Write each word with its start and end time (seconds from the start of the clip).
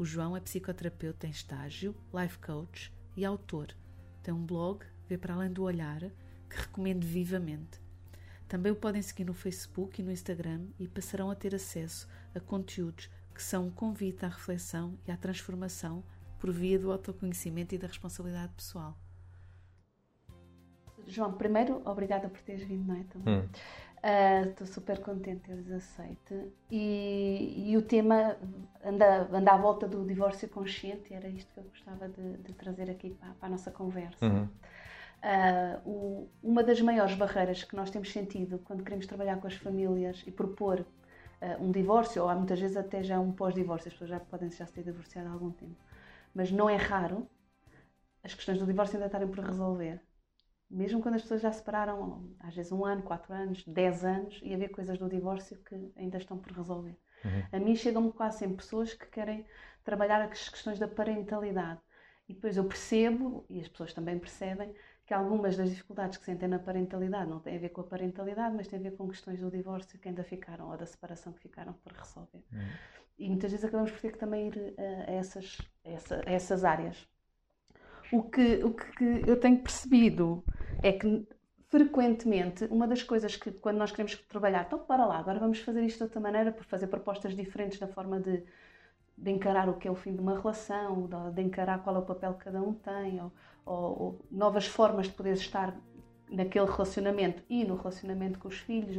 O 0.00 0.04
João 0.06 0.34
é 0.34 0.40
psicoterapeuta 0.40 1.26
em 1.26 1.30
estágio, 1.30 1.94
life 2.14 2.38
coach 2.38 2.90
e 3.14 3.22
autor. 3.22 3.76
Tem 4.22 4.32
um 4.32 4.46
blog, 4.46 4.82
Vê 5.06 5.18
para 5.18 5.34
além 5.34 5.52
do 5.52 5.62
olhar, 5.62 6.00
que 6.48 6.56
recomendo 6.56 7.04
vivamente. 7.04 7.82
Também 8.48 8.72
o 8.72 8.76
podem 8.76 9.02
seguir 9.02 9.26
no 9.26 9.34
Facebook 9.34 10.00
e 10.00 10.02
no 10.02 10.10
Instagram 10.10 10.68
e 10.78 10.88
passarão 10.88 11.30
a 11.30 11.34
ter 11.34 11.54
acesso 11.54 12.08
a 12.34 12.40
conteúdos 12.40 13.10
que 13.34 13.42
são 13.42 13.66
um 13.66 13.70
convite 13.70 14.24
à 14.24 14.28
reflexão 14.28 14.98
e 15.06 15.12
à 15.12 15.18
transformação 15.18 16.02
por 16.38 16.50
via 16.50 16.78
do 16.78 16.90
autoconhecimento 16.90 17.74
e 17.74 17.78
da 17.78 17.86
responsabilidade 17.86 18.54
pessoal. 18.54 18.96
João, 21.06 21.32
primeiro, 21.34 21.82
obrigada 21.84 22.26
por 22.26 22.40
teres 22.40 22.66
vindo, 22.66 22.86
não 22.86 22.94
é? 22.94 23.04
Também. 23.04 23.40
Hum. 23.40 23.48
Estou 24.02 24.66
uh, 24.66 24.70
super 24.70 24.98
contente 25.00 25.40
de 25.40 25.64
teres 25.64 25.70
aceito. 25.70 26.52
E, 26.70 27.70
e, 27.70 27.76
o 27.76 27.82
tema 27.82 28.36
anda, 28.82 29.28
anda 29.30 29.52
à 29.52 29.56
volta 29.58 29.86
do 29.86 30.06
divórcio 30.06 30.48
consciente, 30.48 31.12
era 31.12 31.28
isto 31.28 31.52
que 31.52 31.60
eu 31.60 31.64
gostava 31.64 32.08
de, 32.08 32.38
de 32.38 32.52
trazer 32.54 32.90
aqui 32.90 33.10
para, 33.10 33.34
para, 33.34 33.48
a 33.48 33.50
nossa 33.50 33.70
conversa. 33.70 34.24
Uhum. 34.24 34.48
Uh, 35.22 35.88
o, 35.88 36.30
uma 36.42 36.62
das 36.62 36.80
maiores 36.80 37.14
barreiras 37.14 37.62
que 37.62 37.76
nós 37.76 37.90
temos 37.90 38.10
sentido 38.10 38.58
quando 38.64 38.82
queremos 38.82 39.06
trabalhar 39.06 39.36
com 39.38 39.46
as 39.46 39.54
famílias 39.54 40.22
e 40.26 40.30
propor 40.30 40.80
uh, 40.80 41.62
um 41.62 41.70
divórcio, 41.70 42.22
ou 42.22 42.30
há 42.30 42.34
muitas 42.34 42.58
vezes 42.58 42.78
até 42.78 43.02
já 43.02 43.20
um 43.20 43.32
pós-divórcio, 43.32 43.88
as 43.88 43.92
pessoas 43.92 44.08
já 44.08 44.20
podem 44.20 44.50
já 44.50 44.64
se 44.64 44.72
ter 44.72 44.82
divorciado 44.82 45.28
há 45.28 45.32
algum 45.32 45.50
tempo, 45.50 45.76
mas 46.34 46.50
não 46.50 46.70
é 46.70 46.76
raro 46.76 47.28
as 48.24 48.32
questões 48.32 48.58
do 48.58 48.64
divórcio 48.64 48.96
ainda 48.96 49.06
estarem 49.06 49.28
por 49.28 49.44
resolver 49.44 50.00
mesmo 50.70 51.02
quando 51.02 51.16
as 51.16 51.22
pessoas 51.22 51.40
já 51.40 51.50
separaram, 51.50 52.30
às 52.38 52.54
vezes 52.54 52.70
um 52.70 52.84
ano, 52.84 53.02
quatro 53.02 53.32
anos, 53.32 53.64
dez 53.66 54.04
anos, 54.04 54.40
e 54.42 54.54
haver 54.54 54.68
coisas 54.68 54.98
do 54.98 55.08
divórcio 55.08 55.58
que 55.64 55.92
ainda 55.96 56.18
estão 56.18 56.38
por 56.38 56.52
resolver. 56.52 56.96
Uhum. 57.24 57.42
A 57.52 57.58
mim 57.58 57.74
chegam-me 57.74 58.12
quase 58.12 58.38
sempre 58.38 58.58
pessoas 58.58 58.94
que 58.94 59.06
querem 59.06 59.44
trabalhar 59.82 60.22
as 60.22 60.48
questões 60.48 60.78
da 60.78 60.86
parentalidade. 60.86 61.80
E 62.28 62.34
depois 62.34 62.56
eu 62.56 62.64
percebo, 62.64 63.44
e 63.50 63.60
as 63.60 63.66
pessoas 63.66 63.92
também 63.92 64.16
percebem, 64.16 64.72
que 65.04 65.12
algumas 65.12 65.56
das 65.56 65.68
dificuldades 65.68 66.16
que 66.16 66.24
sentem 66.24 66.48
na 66.48 66.60
parentalidade 66.60 67.28
não 67.28 67.40
têm 67.40 67.56
a 67.56 67.58
ver 67.58 67.70
com 67.70 67.80
a 67.80 67.84
parentalidade, 67.84 68.54
mas 68.54 68.68
têm 68.68 68.78
a 68.78 68.82
ver 68.82 68.92
com 68.92 69.08
questões 69.08 69.40
do 69.40 69.50
divórcio 69.50 69.98
que 69.98 70.08
ainda 70.08 70.22
ficaram, 70.22 70.70
ou 70.70 70.76
da 70.76 70.86
separação 70.86 71.32
que 71.32 71.40
ficaram 71.40 71.72
por 71.72 71.92
resolver. 71.92 72.44
Uhum. 72.52 72.68
E 73.18 73.28
muitas 73.28 73.50
vezes 73.50 73.64
acabamos 73.64 73.90
por 73.90 74.00
ter 74.00 74.12
que 74.12 74.18
também 74.18 74.46
ir 74.46 74.74
a, 74.78 75.10
a 75.10 75.14
essas, 75.14 75.58
a, 75.84 75.90
essa, 75.90 76.22
a 76.24 76.30
essas 76.30 76.64
áreas. 76.64 77.08
O 78.12 78.22
que, 78.22 78.64
o 78.64 78.72
que 78.72 79.24
eu 79.26 79.38
tenho 79.38 79.58
percebido 79.58 80.44
é 80.82 80.92
que 80.92 81.26
frequentemente 81.68 82.64
uma 82.64 82.86
das 82.86 83.02
coisas 83.02 83.36
que 83.36 83.52
quando 83.52 83.78
nós 83.78 83.92
queremos 83.92 84.16
trabalhar, 84.28 84.64
então 84.66 84.80
para 84.80 85.06
lá, 85.06 85.18
agora 85.18 85.38
vamos 85.38 85.60
fazer 85.60 85.82
isto 85.84 85.98
de 85.98 86.02
outra 86.04 86.20
maneira, 86.20 86.50
por 86.50 86.64
fazer 86.64 86.88
propostas 86.88 87.36
diferentes 87.36 87.78
na 87.78 87.86
forma 87.86 88.18
de, 88.18 88.42
de 89.16 89.30
encarar 89.30 89.68
o 89.68 89.74
que 89.74 89.86
é 89.86 89.90
o 89.90 89.94
fim 89.94 90.12
de 90.12 90.20
uma 90.20 90.36
relação, 90.36 91.06
de, 91.06 91.34
de 91.36 91.42
encarar 91.42 91.82
qual 91.84 91.94
é 91.94 91.98
o 92.00 92.02
papel 92.02 92.34
que 92.34 92.44
cada 92.44 92.60
um 92.60 92.74
tem, 92.74 93.22
ou, 93.22 93.32
ou, 93.64 94.02
ou, 94.02 94.26
novas 94.30 94.66
formas 94.66 95.06
de 95.06 95.12
poder 95.12 95.34
estar 95.34 95.76
naquele 96.28 96.66
relacionamento 96.66 97.42
e 97.48 97.64
no 97.64 97.76
relacionamento 97.76 98.40
com 98.40 98.48
os 98.48 98.58
filhos. 98.58 98.96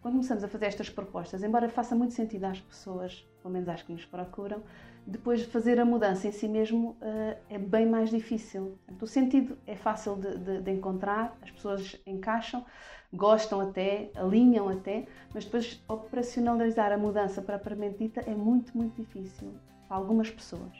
Quando 0.00 0.14
começamos 0.14 0.42
a 0.42 0.48
fazer 0.48 0.66
estas 0.66 0.88
propostas, 0.88 1.42
embora 1.42 1.68
faça 1.68 1.94
muito 1.94 2.14
sentido 2.14 2.44
às 2.44 2.58
pessoas, 2.58 3.28
pelo 3.42 3.52
menos 3.52 3.68
às 3.68 3.82
que 3.82 3.92
nos 3.92 4.04
procuram, 4.04 4.62
depois 5.06 5.40
de 5.40 5.46
fazer 5.46 5.78
a 5.78 5.84
mudança 5.84 6.26
em 6.26 6.32
si 6.32 6.48
mesmo 6.48 6.96
uh, 7.02 7.36
é 7.50 7.58
bem 7.58 7.86
mais 7.86 8.08
difícil. 8.08 8.78
o 8.88 9.06
sentido 9.06 9.58
é 9.66 9.76
fácil 9.76 10.16
de, 10.16 10.38
de, 10.38 10.62
de, 10.62 10.70
encontrar, 10.70 11.36
as 11.42 11.50
pessoas 11.50 12.00
encaixam, 12.06 12.64
gostam 13.12 13.60
até, 13.60 14.10
alinham 14.14 14.70
até, 14.70 15.06
mas 15.34 15.44
depois 15.44 15.82
operacionalizar 15.86 16.92
a 16.92 16.96
mudança 16.96 17.44
a 17.56 17.88
dita 17.90 18.20
é 18.20 18.34
muito, 18.34 18.76
muito 18.76 18.94
difícil 19.02 19.52
para 19.86 19.98
algumas 19.98 20.30
pessoas. 20.30 20.72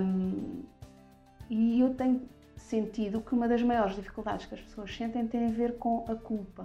Um, 0.00 0.64
e 1.48 1.80
eu 1.80 1.94
tenho 1.94 2.28
sentido 2.56 3.20
que 3.20 3.34
uma 3.34 3.46
das 3.46 3.62
maiores 3.62 3.94
dificuldades 3.94 4.46
que 4.46 4.54
as 4.54 4.60
pessoas 4.60 4.96
sentem 4.96 5.28
tem 5.28 5.46
a 5.46 5.50
ver 5.50 5.76
com 5.78 6.04
a 6.08 6.16
culpa. 6.16 6.64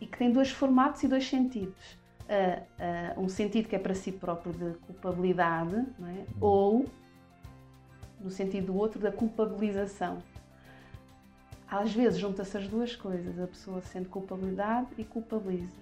E 0.00 0.06
que 0.06 0.16
tem 0.16 0.32
dois 0.32 0.50
formatos 0.50 1.02
e 1.02 1.08
dois 1.08 1.28
sentidos 1.28 2.00
uh, 2.30 3.18
uh, 3.18 3.20
um 3.20 3.28
sentido 3.28 3.68
que 3.68 3.76
é 3.76 3.78
para 3.78 3.94
si 3.94 4.12
próprio 4.12 4.52
de 4.52 4.78
culpabilidade, 4.78 5.74
é? 5.74 5.80
Uhum. 5.80 6.24
ou 6.40 6.86
no 8.20 8.30
sentido 8.30 8.66
do 8.66 8.76
outro 8.76 9.00
da 9.00 9.10
culpabilização. 9.10 10.22
Às 11.66 11.92
vezes 11.92 12.18
junta-se 12.18 12.56
as 12.56 12.68
duas 12.68 12.94
coisas, 12.94 13.38
a 13.38 13.46
pessoa 13.46 13.80
sente 13.80 14.08
culpabilidade 14.08 14.88
e 14.98 15.04
culpabiliza. 15.04 15.78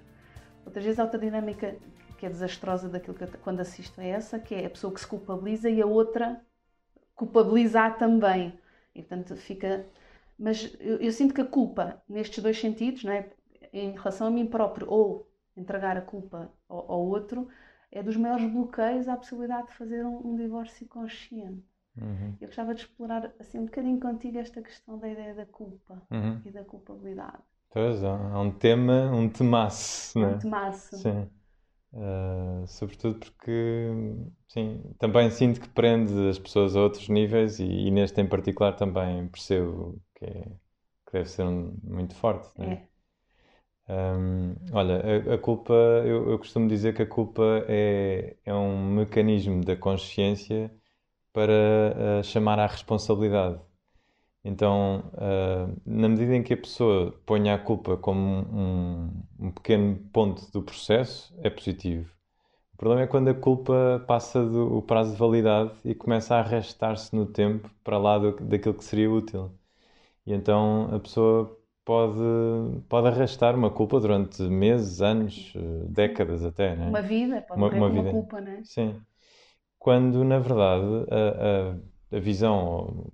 Outras 0.64 0.84
vezes 0.84 1.00
há 1.00 1.04
outra 1.04 1.18
dinâmica 1.18 1.76
que 2.18 2.26
é 2.26 2.28
desastrosa 2.28 2.88
daquilo 2.88 3.14
que 3.16 3.24
eu, 3.24 3.28
quando 3.42 3.60
assisto 3.60 4.00
a 4.00 4.04
essa, 4.04 4.38
que 4.38 4.54
é 4.54 4.66
a 4.66 4.70
pessoa 4.70 4.92
que 4.92 5.00
se 5.00 5.06
culpabiliza 5.06 5.70
e 5.70 5.80
a 5.80 5.86
outra 5.86 6.40
culpabilizar 7.14 7.96
também. 7.96 8.58
E 8.94 9.02
portanto 9.02 9.34
fica. 9.36 9.86
Mas 10.38 10.76
eu, 10.78 10.98
eu 10.98 11.10
sinto 11.10 11.34
que 11.34 11.40
a 11.40 11.46
culpa, 11.46 12.02
nestes 12.08 12.42
dois 12.42 12.60
sentidos, 12.60 13.02
não 13.02 13.12
é? 13.12 13.30
Em 13.72 13.92
relação 13.92 14.26
a 14.26 14.30
mim 14.30 14.46
próprio 14.46 14.90
ou 14.90 15.30
entregar 15.56 15.96
a 15.96 16.02
culpa 16.02 16.50
ao, 16.68 16.92
ao, 16.92 17.06
outro, 17.06 17.48
é 17.90 18.02
dos 18.02 18.16
maiores 18.16 18.50
bloqueios 18.50 19.08
à 19.08 19.16
possibilidade 19.16 19.68
de 19.68 19.74
fazer 19.74 20.04
um, 20.04 20.28
um 20.28 20.36
divórcio 20.36 20.86
consciente. 20.86 21.64
Uhum. 21.96 22.36
Eu 22.40 22.46
gostava 22.46 22.74
de 22.74 22.82
explorar 22.82 23.32
assim 23.40 23.58
um 23.58 23.64
bocadinho 23.64 23.98
contigo 23.98 24.38
esta 24.38 24.62
questão 24.62 24.98
da 24.98 25.08
ideia 25.08 25.34
da 25.34 25.46
culpa 25.46 26.00
uhum. 26.10 26.40
e 26.44 26.50
da 26.50 26.64
culpabilidade. 26.64 27.42
Pois, 27.70 28.02
é 28.02 28.08
um 28.08 28.50
tema, 28.50 29.10
um 29.12 29.28
temaço, 29.28 30.18
né? 30.18 30.28
Um 30.28 30.38
temaço. 30.38 30.96
Sim. 30.96 31.28
Uh, 31.92 32.66
sobretudo 32.66 33.18
porque, 33.18 33.90
sim, 34.46 34.82
também 34.98 35.30
sinto 35.30 35.60
que 35.60 35.68
prende 35.68 36.28
as 36.28 36.38
pessoas 36.38 36.76
a 36.76 36.80
outros 36.80 37.08
níveis 37.08 37.58
e, 37.58 37.64
e 37.64 37.90
neste 37.90 38.20
em 38.20 38.26
particular 38.26 38.76
também 38.76 39.26
percebo 39.28 39.98
que, 40.14 40.26
é, 40.26 40.42
que 41.06 41.12
deve 41.12 41.30
ser 41.30 41.44
um, 41.44 41.74
muito 41.82 42.14
forte, 42.14 42.50
né? 42.58 42.72
É. 42.74 42.88
Olha, 44.72 45.02
a, 45.30 45.34
a 45.34 45.38
culpa, 45.38 45.72
eu, 45.72 46.30
eu, 46.30 46.38
costumo 46.38 46.68
dizer 46.68 46.94
que 46.94 47.02
a 47.02 47.06
culpa 47.06 47.64
é, 47.68 48.36
é 48.44 48.54
um 48.54 48.86
mecanismo 48.94 49.64
da 49.64 49.76
consciência 49.76 50.70
para 51.32 52.20
uh, 52.20 52.24
chamar 52.24 52.58
à 52.58 52.66
responsabilidade. 52.66 53.60
Então, 54.44 55.10
uh, 55.14 55.80
na 55.86 56.08
medida 56.08 56.36
em 56.36 56.42
que 56.42 56.54
a 56.54 56.56
pessoa 56.56 57.12
ponha 57.26 57.54
a 57.54 57.58
culpa 57.58 57.96
como 57.96 58.20
um, 58.20 59.24
um, 59.40 59.50
pequeno 59.52 59.96
ponto 60.12 60.50
do 60.52 60.62
processo, 60.62 61.34
é 61.42 61.50
positivo. 61.50 62.10
O 62.74 62.76
problema 62.78 63.02
é 63.02 63.06
quando 63.06 63.28
a 63.28 63.34
culpa 63.34 64.04
passa 64.06 64.44
do, 64.44 64.78
o 64.78 64.82
prazo 64.82 65.12
de 65.12 65.18
validade 65.18 65.72
e 65.84 65.94
começa 65.94 66.36
a 66.36 66.40
arrastar-se 66.40 67.14
no 67.16 67.26
tempo 67.26 67.70
para 67.84 67.98
lá 67.98 68.18
do, 68.18 68.32
daquilo 68.40 68.74
que 68.74 68.84
seria 68.84 69.10
útil. 69.10 69.52
E 70.26 70.32
então 70.34 70.88
a 70.94 71.00
pessoa 71.00 71.57
pode, 71.88 72.82
pode 72.86 73.08
arrastar 73.08 73.54
uma 73.56 73.70
culpa 73.70 73.98
durante 73.98 74.42
meses, 74.42 75.00
anos, 75.00 75.54
eh, 75.56 75.86
décadas 75.88 76.44
até, 76.44 76.76
né? 76.76 76.86
Uma 76.86 77.00
vida, 77.00 77.40
pode 77.40 77.58
uma, 77.58 77.70
uma, 77.70 77.88
vida. 77.88 78.10
culpa, 78.10 78.42
né? 78.42 78.60
Sim. 78.62 79.00
Quando, 79.78 80.22
na 80.22 80.38
verdade, 80.38 80.84
a, 81.10 82.14
a, 82.14 82.16
a 82.18 82.20
visão 82.20 83.06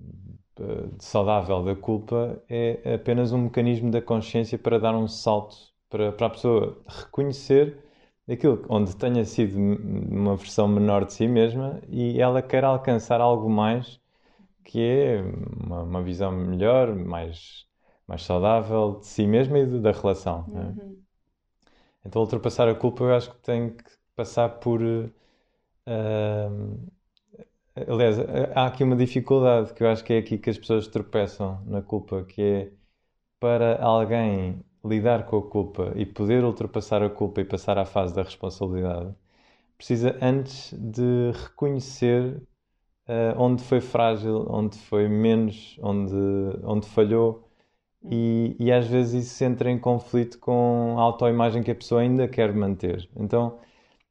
eh, 0.59 0.88
saudável 0.99 1.62
da 1.62 1.76
culpa 1.76 2.43
é 2.49 2.94
apenas 2.94 3.32
um 3.32 3.43
mecanismo 3.44 3.93
da 3.93 4.03
consciência 4.03 4.59
para 4.59 4.81
dar 4.81 4.97
um 4.97 5.06
salto, 5.06 5.56
para, 5.88 6.11
para 6.11 6.26
a 6.26 6.31
pessoa 6.31 6.76
reconhecer 6.88 7.79
aquilo 8.29 8.65
onde 8.69 8.97
tenha 8.97 9.25
sido 9.25 9.56
uma 9.56 10.35
versão 10.35 10.67
menor 10.67 11.05
de 11.05 11.12
si 11.12 11.29
mesma 11.29 11.81
e 11.88 12.21
ela 12.21 12.43
quer 12.43 12.65
alcançar 12.65 13.21
algo 13.21 13.49
mais 13.49 14.00
que 14.65 14.81
é 14.81 15.23
uma, 15.65 15.82
uma 15.82 16.03
visão 16.03 16.32
melhor, 16.32 16.94
mais 16.97 17.63
mais 18.06 18.23
saudável 18.23 18.99
de 19.01 19.06
si 19.06 19.27
mesma 19.27 19.59
e 19.59 19.67
da 19.81 19.93
relação. 19.93 20.45
É? 20.55 20.59
Uhum. 20.59 21.03
Então, 22.06 22.23
ultrapassar 22.23 22.69
a 22.69 22.75
culpa, 22.75 23.05
eu 23.05 23.15
acho 23.15 23.31
que 23.31 23.39
tem 23.39 23.71
que 23.71 23.85
passar 24.15 24.49
por. 24.61 24.81
Uh, 24.83 25.11
aliás, 27.75 28.19
há 28.55 28.67
aqui 28.67 28.85
uma 28.85 28.97
dificuldade 28.97 29.73
que 29.73 29.83
eu 29.83 29.89
acho 29.89 30.05
que 30.05 30.12
é 30.12 30.19
aqui 30.19 30.39
que 30.39 30.51
as 30.51 30.59
pessoas 30.59 30.87
tropeçam 30.87 31.62
na 31.67 31.83
culpa, 31.83 32.25
que 32.25 32.43
é 32.43 32.73
para 33.41 33.83
alguém 33.83 34.65
lidar 34.85 35.27
com 35.27 35.39
a 35.39 35.43
culpa 35.43 35.93
e 35.97 36.05
poder 36.07 36.45
ultrapassar 36.45 37.03
a 37.03 37.11
culpa 37.11 37.41
e 37.41 37.45
passar 37.45 37.79
à 37.79 37.85
fase 37.85 38.15
da 38.15 38.23
responsabilidade, 38.23 39.15
precisa 39.77 40.17
antes 40.21 40.73
de 40.75 41.33
reconhecer 41.33 42.43
uh, 43.09 43.39
onde 43.39 43.62
foi 43.65 43.81
frágil, 43.81 44.47
onde 44.50 44.79
foi 44.79 45.09
menos, 45.09 45.79
onde, 45.83 46.15
onde 46.65 46.87
falhou. 46.89 47.44
E, 48.11 48.55
e, 48.59 48.71
às 48.71 48.87
vezes 48.87 49.27
isso 49.27 49.45
entra 49.45 49.71
em 49.71 49.79
conflito 49.79 50.39
com 50.39 50.97
a 50.99 51.03
autoimagem 51.03 51.62
que 51.62 51.71
a 51.71 51.75
pessoa 51.75 52.03
ainda 52.03 52.29
quer 52.29 52.53
manter. 52.53 53.09
Então 53.17 53.59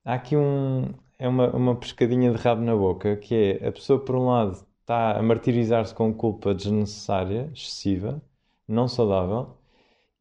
há 0.03 0.15
aqui 0.15 0.35
um, 0.35 0.89
é 1.19 1.27
uma, 1.27 1.49
uma 1.55 1.75
pescadinha 1.75 2.31
de 2.31 2.37
rabo 2.37 2.61
na 2.61 2.75
boca, 2.75 3.15
que 3.17 3.59
é 3.61 3.67
a 3.67 3.71
pessoa, 3.71 3.99
por 4.03 4.15
um 4.15 4.27
lado, 4.27 4.65
está 4.81 5.17
a 5.17 5.23
martirizar-se 5.23 5.93
com 5.93 6.13
culpa 6.13 6.53
desnecessária, 6.53 7.49
excessiva, 7.53 8.21
não 8.67 8.87
saudável, 8.87 9.55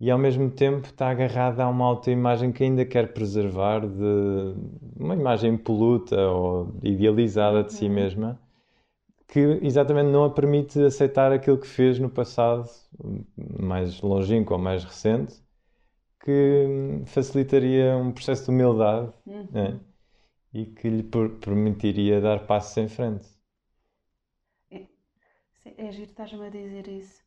e 0.01 0.11
ao 0.11 0.19
mesmo 0.19 0.51
tempo 0.51 0.87
está 0.89 1.11
agarrada 1.11 1.65
a 1.65 1.69
uma 1.69 1.87
autoimagem 1.87 2.53
que 2.53 2.65
ainda 2.65 2.85
quer 2.85 3.13
preservar 3.13 3.81
de 3.87 4.55
uma 4.99 5.15
imagem 5.15 5.55
impoluta 5.55 6.17
ou 6.29 6.75
idealizada 6.83 7.65
de 7.65 7.73
si 7.73 7.87
uhum. 7.87 7.93
mesma 7.93 8.41
que 9.33 9.41
exatamente 9.63 10.11
não 10.11 10.25
a 10.25 10.31
permite 10.31 10.79
aceitar 10.79 11.33
aquilo 11.33 11.57
que 11.57 11.67
fez 11.67 11.99
no 11.99 12.11
passado 12.11 12.69
mais 13.59 13.99
longínquo 14.03 14.53
ou 14.53 14.61
mais 14.61 14.85
recente 14.85 15.43
que 16.23 17.03
facilitaria 17.07 17.97
um 17.97 18.13
processo 18.13 18.45
de 18.45 18.51
humildade 18.51 19.11
uhum. 19.25 19.49
né? 19.51 19.81
e 20.53 20.67
que 20.67 20.87
lhe 20.87 21.03
permitiria 21.41 22.21
dar 22.21 22.47
passos 22.47 22.77
em 22.77 22.89
frente. 22.89 23.27
É, 24.71 24.87
é 25.79 25.91
giro, 25.93 26.11
estás-me 26.11 26.47
a 26.47 26.51
dizer 26.51 26.87
isso. 26.89 27.23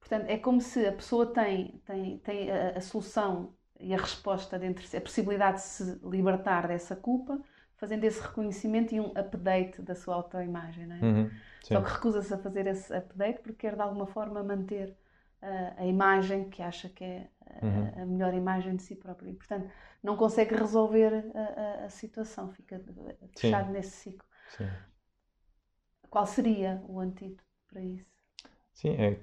Portanto, 0.00 0.28
é 0.28 0.36
como 0.36 0.60
se 0.60 0.84
a 0.84 0.92
pessoa 0.92 1.24
tem, 1.24 1.80
tem, 1.86 2.18
tem 2.18 2.50
a, 2.50 2.70
a 2.70 2.80
solução 2.80 3.54
e 3.78 3.94
a 3.94 3.96
resposta 3.96 4.58
dentro 4.58 4.84
a 4.96 5.00
possibilidade 5.00 5.58
de 5.58 5.62
se 5.62 6.00
libertar 6.02 6.66
dessa 6.66 6.96
culpa, 6.96 7.40
fazendo 7.84 8.04
esse 8.04 8.20
reconhecimento 8.22 8.94
e 8.94 9.00
um 9.00 9.12
update 9.14 9.82
da 9.82 9.94
sua 9.94 10.14
autoimagem, 10.14 10.86
não 10.86 10.96
é? 10.96 11.00
Uhum, 11.00 11.30
Só 11.62 11.82
que 11.82 11.92
recusa-se 11.92 12.32
a 12.32 12.38
fazer 12.38 12.66
esse 12.66 12.94
update 12.94 13.40
porque 13.42 13.58
quer 13.58 13.74
de 13.74 13.82
alguma 13.82 14.06
forma 14.06 14.42
manter 14.42 14.96
uh, 15.42 15.74
a 15.76 15.84
imagem 15.84 16.48
que 16.48 16.62
acha 16.62 16.88
que 16.88 17.04
é 17.04 17.28
uh, 17.42 17.66
uhum. 17.66 18.02
a 18.02 18.06
melhor 18.06 18.32
imagem 18.32 18.76
de 18.76 18.82
si 18.82 18.96
próprio. 18.96 19.28
E, 19.28 19.34
portanto, 19.34 19.70
não 20.02 20.16
consegue 20.16 20.54
resolver 20.54 21.30
a, 21.34 21.82
a, 21.82 21.84
a 21.84 21.88
situação, 21.90 22.50
fica 22.52 22.82
fechado 23.36 23.66
Sim. 23.66 23.72
nesse 23.72 23.90
ciclo. 23.90 24.26
Sim. 24.56 24.68
Qual 26.08 26.24
seria 26.24 26.82
o 26.88 27.00
antídoto 27.00 27.44
para 27.68 27.82
isso? 27.82 28.13
Sim, 28.74 28.96
é, 28.98 29.16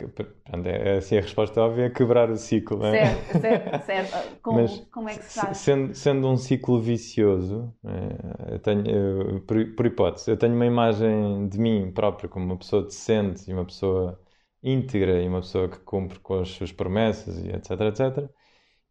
é, 0.70 0.98
assim, 0.98 1.18
a 1.18 1.22
resposta 1.22 1.62
óbvia 1.62 1.86
é 1.86 1.90
quebrar 1.90 2.32
o 2.32 2.38
ciclo. 2.38 2.80
Certo, 2.82 3.36
é? 3.36 3.40
certo, 3.40 3.86
certo. 3.86 4.40
Como, 4.42 4.62
Mas, 4.62 4.80
como 4.92 5.10
é 5.10 5.18
que 5.18 5.24
se 5.26 5.40
faz? 5.40 5.58
Sendo, 5.58 5.94
sendo 5.94 6.28
um 6.30 6.38
ciclo 6.38 6.80
vicioso, 6.80 7.74
é, 7.84 8.54
eu 8.54 8.60
tenho, 8.60 8.88
eu, 8.88 9.42
por, 9.42 9.76
por, 9.76 9.86
hipótese, 9.86 10.32
eu 10.32 10.38
tenho 10.38 10.56
uma 10.56 10.66
imagem 10.66 11.50
de 11.50 11.60
mim 11.60 11.92
próprio 11.92 12.30
como 12.30 12.46
uma 12.46 12.58
pessoa 12.58 12.84
decente 12.84 13.50
e 13.52 13.54
uma 13.54 13.66
pessoa 13.66 14.20
íntegra 14.64 15.22
e 15.22 15.28
uma 15.28 15.42
pessoa 15.42 15.68
que 15.68 15.80
cumpre 15.80 16.20
com 16.20 16.40
as 16.40 16.50
suas 16.50 16.72
promessas 16.72 17.38
e 17.44 17.50
etc, 17.50 17.72
etc. 17.82 18.30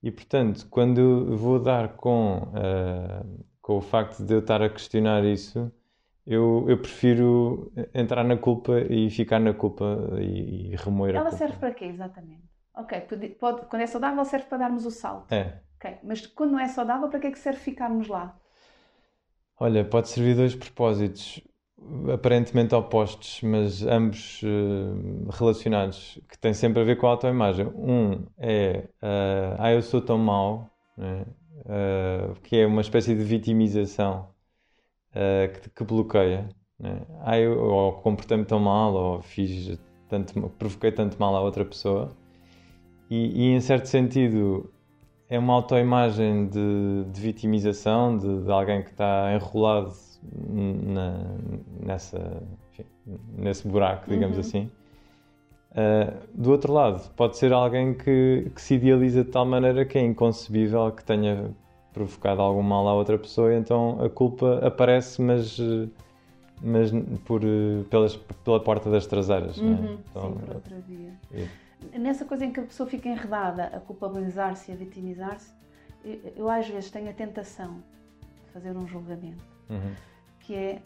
E, 0.03 0.11
portanto, 0.11 0.67
quando 0.71 1.37
vou 1.37 1.59
dar 1.59 1.97
com, 1.97 2.53
uh, 2.55 3.45
com 3.62 3.79
o 3.79 3.81
facto 3.81 4.23
de 4.25 4.35
eu 4.35 4.41
estar 4.41 4.62
a 4.62 4.69
questionar 4.69 5.25
isso 5.25 5.73
eu, 6.31 6.65
eu 6.69 6.79
prefiro 6.79 7.73
entrar 7.93 8.23
na 8.23 8.37
culpa 8.37 8.79
e 8.88 9.11
ficar 9.11 9.41
na 9.41 9.53
culpa 9.53 9.85
e, 10.21 10.71
e 10.71 10.77
remoer 10.77 11.17
Ela 11.17 11.27
a 11.27 11.31
culpa. 11.31 11.37
serve 11.37 11.56
para 11.56 11.75
quê, 11.75 11.87
exatamente? 11.87 12.44
Ok, 12.73 13.00
pode, 13.00 13.29
pode, 13.31 13.67
quando 13.67 13.82
é 13.82 13.87
saudável 13.88 14.25
serve 14.25 14.47
para 14.47 14.59
darmos 14.59 14.87
o 14.87 14.93
salto. 14.93 15.32
É. 15.32 15.59
Ok, 15.77 15.99
mas 16.05 16.25
quando 16.29 16.53
não 16.53 16.61
é 16.61 16.69
saudável, 16.69 17.09
para 17.09 17.19
que 17.19 17.27
é 17.27 17.31
que 17.32 17.38
serve 17.38 17.59
ficarmos 17.59 18.06
lá? 18.06 18.38
Olha, 19.59 19.85
pode 19.85 20.09
servir 20.09 20.37
dois 20.37 20.55
propósitos 20.55 21.43
aparentemente 22.15 22.76
opostos, 22.76 23.41
mas 23.43 23.83
ambos 23.83 24.41
uh, 24.44 25.31
relacionados, 25.31 26.21
que 26.29 26.38
têm 26.38 26.55
sempre 26.55 26.81
a 26.81 26.85
ver 26.85 26.97
com 26.97 27.09
a 27.09 27.11
autoimagem. 27.11 27.67
Um 27.67 28.25
é, 28.38 28.88
uh, 29.03 29.56
ah, 29.59 29.73
eu 29.73 29.83
sou 29.83 30.00
tão 30.00 30.17
mau, 30.17 30.71
né? 30.97 31.25
uh, 31.65 32.41
que 32.43 32.56
é 32.56 32.67
uma 32.67 32.83
espécie 32.83 33.17
de 33.17 33.25
vitimização 33.25 34.29
uh, 35.15 35.61
que, 35.61 35.71
que, 35.71 35.85
bloqueia. 35.85 36.49
Né? 36.79 37.01
Ah, 37.21 37.39
eu, 37.39 37.59
ou 37.59 37.93
comportei-me 37.95 38.45
tão 38.45 38.61
mal, 38.61 38.95
ou 38.95 39.23
fiz 39.23 39.79
tanto, 40.09 40.49
provoquei 40.59 40.93
tanto 40.93 41.19
mal 41.19 41.35
à 41.37 41.41
outra 41.41 41.65
pessoa. 41.65 42.11
E, 43.11 43.45
e 43.45 43.55
em 43.55 43.61
certo 43.61 43.87
sentido, 43.87 44.73
é 45.29 45.39
uma 45.39 45.55
autoimagem 45.55 46.49
de, 46.49 47.05
de 47.11 47.21
vitimização 47.21 48.19
de, 48.19 48.45
de, 48.45 48.51
alguém 48.51 48.83
que 48.83 48.91
está 48.91 49.33
enrolado 49.35 49.93
na, 50.23 51.37
nessa, 51.85 52.43
enfim, 52.73 52.85
nesse 53.37 53.67
buraco, 53.67 54.11
digamos 54.11 54.37
uhum. 54.37 54.41
assim. 54.41 54.71
Uh, 55.71 56.27
do 56.35 56.51
outro 56.51 56.73
lado, 56.73 57.09
pode 57.15 57.37
ser 57.37 57.53
alguém 57.53 57.95
que, 57.95 58.51
que, 58.53 58.61
se 58.61 58.75
idealiza 58.75 59.23
de 59.23 59.31
tal 59.31 59.47
maneira 59.47 59.85
que 59.85 59.97
é 59.97 60.03
inconcebível 60.03 60.91
que 60.91 61.05
tenha 61.05 61.55
provocado 61.92 62.40
algum 62.40 62.62
mal 62.62 62.87
à 62.88 62.94
outra 62.94 63.19
pessoa, 63.19 63.54
então 63.54 64.02
a 64.02 64.08
culpa 64.08 64.60
aparece, 64.66 65.20
mas, 65.20 65.58
mas 66.62 66.90
por, 67.25 67.40
pelas, 67.88 68.16
pela 68.16 68.60
porta 68.60 68.90
das 68.90 69.06
traseiras. 69.06 69.56
Uhum, 69.58 69.70
não 69.70 69.88
é? 69.88 69.92
então, 69.92 70.22
sim, 70.22 70.38
por 70.38 70.54
outra 70.54 70.81
via. 70.81 71.12
É. 71.32 71.98
Nessa 71.98 72.25
coisa 72.25 72.44
em 72.44 72.52
que 72.52 72.60
a 72.60 72.64
pessoa 72.64 72.88
fica 72.88 73.08
enredada 73.08 73.64
a 73.66 73.81
culpabilizar-se 73.81 74.70
e 74.70 74.75
a 74.75 74.76
vitimizar-se, 74.76 75.52
eu, 76.04 76.20
eu, 76.37 76.50
às 76.50 76.69
vezes 76.69 76.90
tenho 76.90 77.10
a 77.10 77.12
tentação 77.12 77.82
de 78.46 78.52
fazer 78.52 78.76
um 78.76 78.87
julgamento, 78.87 79.44
uhum. 79.69 79.94
que 80.40 80.54
é 80.54 80.82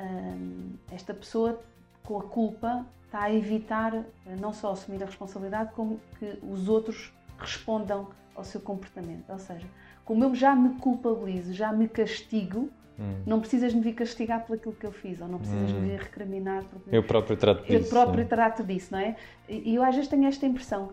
hum, 0.00 0.72
esta 0.90 1.12
pessoa 1.12 1.60
com 2.04 2.18
a 2.18 2.22
culpa 2.22 2.86
está 3.04 3.22
a 3.22 3.34
evitar 3.34 3.94
eh, 3.94 4.04
não 4.38 4.52
só 4.52 4.72
assumir 4.72 5.02
a 5.02 5.06
responsabilidade, 5.06 5.72
como 5.72 6.00
que 6.18 6.38
os 6.42 6.68
outros 6.68 7.12
respondam 7.38 8.08
ao 8.34 8.44
seu 8.44 8.60
comportamento. 8.60 9.28
Ou 9.30 9.38
seja, 9.38 9.66
como 10.08 10.24
eu 10.24 10.34
já 10.34 10.56
me 10.56 10.70
culpabilizo, 10.76 11.52
já 11.52 11.70
me 11.70 11.86
castigo, 11.86 12.70
hum. 12.98 13.22
não 13.26 13.40
precisas 13.40 13.74
me 13.74 13.82
vir 13.82 13.92
castigar 13.92 14.46
por 14.46 14.56
aquilo 14.56 14.72
que 14.72 14.86
eu 14.86 14.90
fiz, 14.90 15.20
ou 15.20 15.28
não 15.28 15.38
precisas 15.38 15.70
hum. 15.70 15.80
me 15.80 15.90
vir 15.90 15.98
recriminar. 15.98 16.64
Porque 16.64 16.96
eu 16.96 17.02
próprio 17.02 17.36
trato 17.36 17.66
disso. 17.66 17.74
Eu 17.74 17.84
próprio 17.90 18.26
trato 18.26 18.64
disso, 18.64 18.90
não 18.92 19.00
é? 19.00 19.16
E 19.46 19.74
eu 19.74 19.82
às 19.82 19.94
vezes 19.94 20.08
tenho 20.08 20.26
esta 20.26 20.46
impressão, 20.46 20.90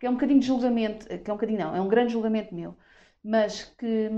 que 0.00 0.06
é 0.06 0.08
um 0.08 0.14
bocadinho 0.14 0.40
de 0.40 0.46
julgamento, 0.46 1.06
que 1.06 1.30
é 1.30 1.34
um 1.34 1.36
bocadinho 1.36 1.58
não, 1.58 1.76
é 1.76 1.82
um 1.82 1.88
grande 1.88 2.14
julgamento 2.14 2.54
meu, 2.54 2.74
mas 3.22 3.64
que 3.76 4.10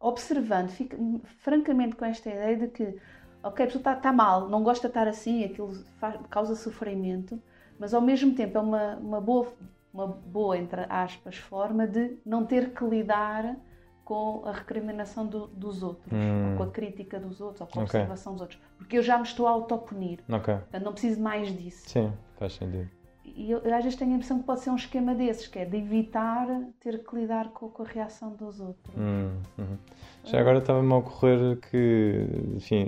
observando, 0.00 0.70
fico 0.70 1.20
francamente 1.42 1.96
com 1.96 2.06
esta 2.06 2.30
ideia 2.30 2.56
de 2.56 2.68
que, 2.68 2.96
ok, 3.42 3.62
a 3.62 3.66
pessoa 3.66 3.80
está, 3.80 3.92
está 3.92 4.10
mal, 4.10 4.48
não 4.48 4.62
gosta 4.62 4.88
de 4.88 4.90
estar 4.90 5.06
assim, 5.06 5.44
aquilo 5.44 5.74
faz, 6.00 6.18
causa 6.30 6.54
sofrimento, 6.54 7.38
mas 7.78 7.92
ao 7.92 8.00
mesmo 8.00 8.34
tempo 8.34 8.56
é 8.56 8.60
uma, 8.62 8.96
uma 8.96 9.20
boa 9.20 9.52
uma 9.94 10.08
boa, 10.08 10.58
entre 10.58 10.84
aspas, 10.88 11.36
forma 11.36 11.86
de 11.86 12.18
não 12.26 12.44
ter 12.44 12.74
que 12.74 12.84
lidar 12.84 13.56
com 14.04 14.42
a 14.44 14.52
recriminação 14.52 15.24
do, 15.26 15.46
dos 15.46 15.82
outros, 15.82 16.12
hum. 16.12 16.56
com 16.58 16.64
a 16.64 16.70
crítica 16.70 17.18
dos 17.18 17.40
outros, 17.40 17.60
ou 17.62 17.66
com 17.68 17.80
a 17.80 17.84
okay. 17.84 18.00
observação 18.00 18.32
dos 18.32 18.42
outros. 18.42 18.60
Porque 18.76 18.98
eu 18.98 19.02
já 19.02 19.16
me 19.16 19.22
estou 19.22 19.46
a 19.46 19.50
autopunir. 19.50 20.18
Okay. 20.28 20.56
Portanto, 20.56 20.82
não 20.84 20.92
preciso 20.92 21.22
mais 21.22 21.56
disso. 21.56 21.88
Sim, 21.88 22.12
faz 22.36 22.54
sentido. 22.54 22.90
E 23.24 23.50
eu, 23.50 23.60
eu, 23.60 23.74
às 23.74 23.82
vezes 23.82 23.98
tenho 23.98 24.12
a 24.12 24.14
impressão 24.14 24.38
que 24.38 24.44
pode 24.44 24.60
ser 24.60 24.70
um 24.70 24.76
esquema 24.76 25.14
desses, 25.14 25.46
que 25.46 25.58
é 25.58 25.64
de 25.64 25.78
evitar 25.78 26.46
ter 26.80 27.02
que 27.02 27.16
lidar 27.16 27.48
com, 27.48 27.68
com 27.68 27.82
a 27.82 27.86
reação 27.86 28.34
dos 28.34 28.60
outros. 28.60 28.94
Hum, 28.96 29.40
uhum. 29.56 29.78
Já 30.24 30.40
agora 30.40 30.58
estava-me 30.58 30.92
a 30.92 30.96
ocorrer 30.96 31.58
que, 31.70 32.26
enfim, 32.54 32.86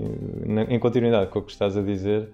em 0.68 0.78
continuidade 0.78 1.30
com 1.30 1.38
o 1.38 1.42
que 1.42 1.50
estás 1.50 1.76
a 1.76 1.82
dizer, 1.82 2.32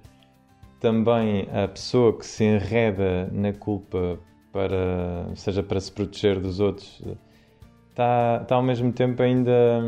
também 0.80 1.48
a 1.52 1.68
pessoa 1.68 2.18
que 2.18 2.26
se 2.26 2.44
enreda 2.44 3.28
na 3.32 3.52
culpa 3.52 4.18
para, 4.52 5.34
seja 5.34 5.62
para 5.62 5.80
se 5.80 5.90
proteger 5.90 6.38
dos 6.38 6.60
outros, 6.60 7.02
está, 7.90 8.40
está 8.42 8.54
ao 8.54 8.62
mesmo 8.62 8.92
tempo 8.92 9.22
ainda, 9.22 9.80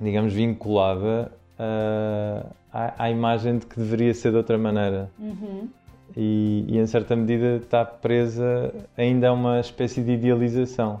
digamos, 0.00 0.32
vinculada 0.32 1.32
a, 1.58 2.46
à, 2.72 3.04
à, 3.04 3.10
imagem 3.10 3.58
de 3.58 3.66
que 3.66 3.76
deveria 3.76 4.12
ser 4.12 4.30
de 4.32 4.36
outra 4.36 4.58
maneira. 4.58 5.10
Uhum. 5.18 5.68
E, 6.16 6.64
e, 6.68 6.78
em 6.78 6.86
certa 6.86 7.14
medida 7.14 7.56
está 7.56 7.84
presa 7.84 8.72
ainda 8.96 9.28
a 9.28 9.32
uma 9.32 9.60
espécie 9.60 10.02
de 10.02 10.12
idealização 10.12 11.00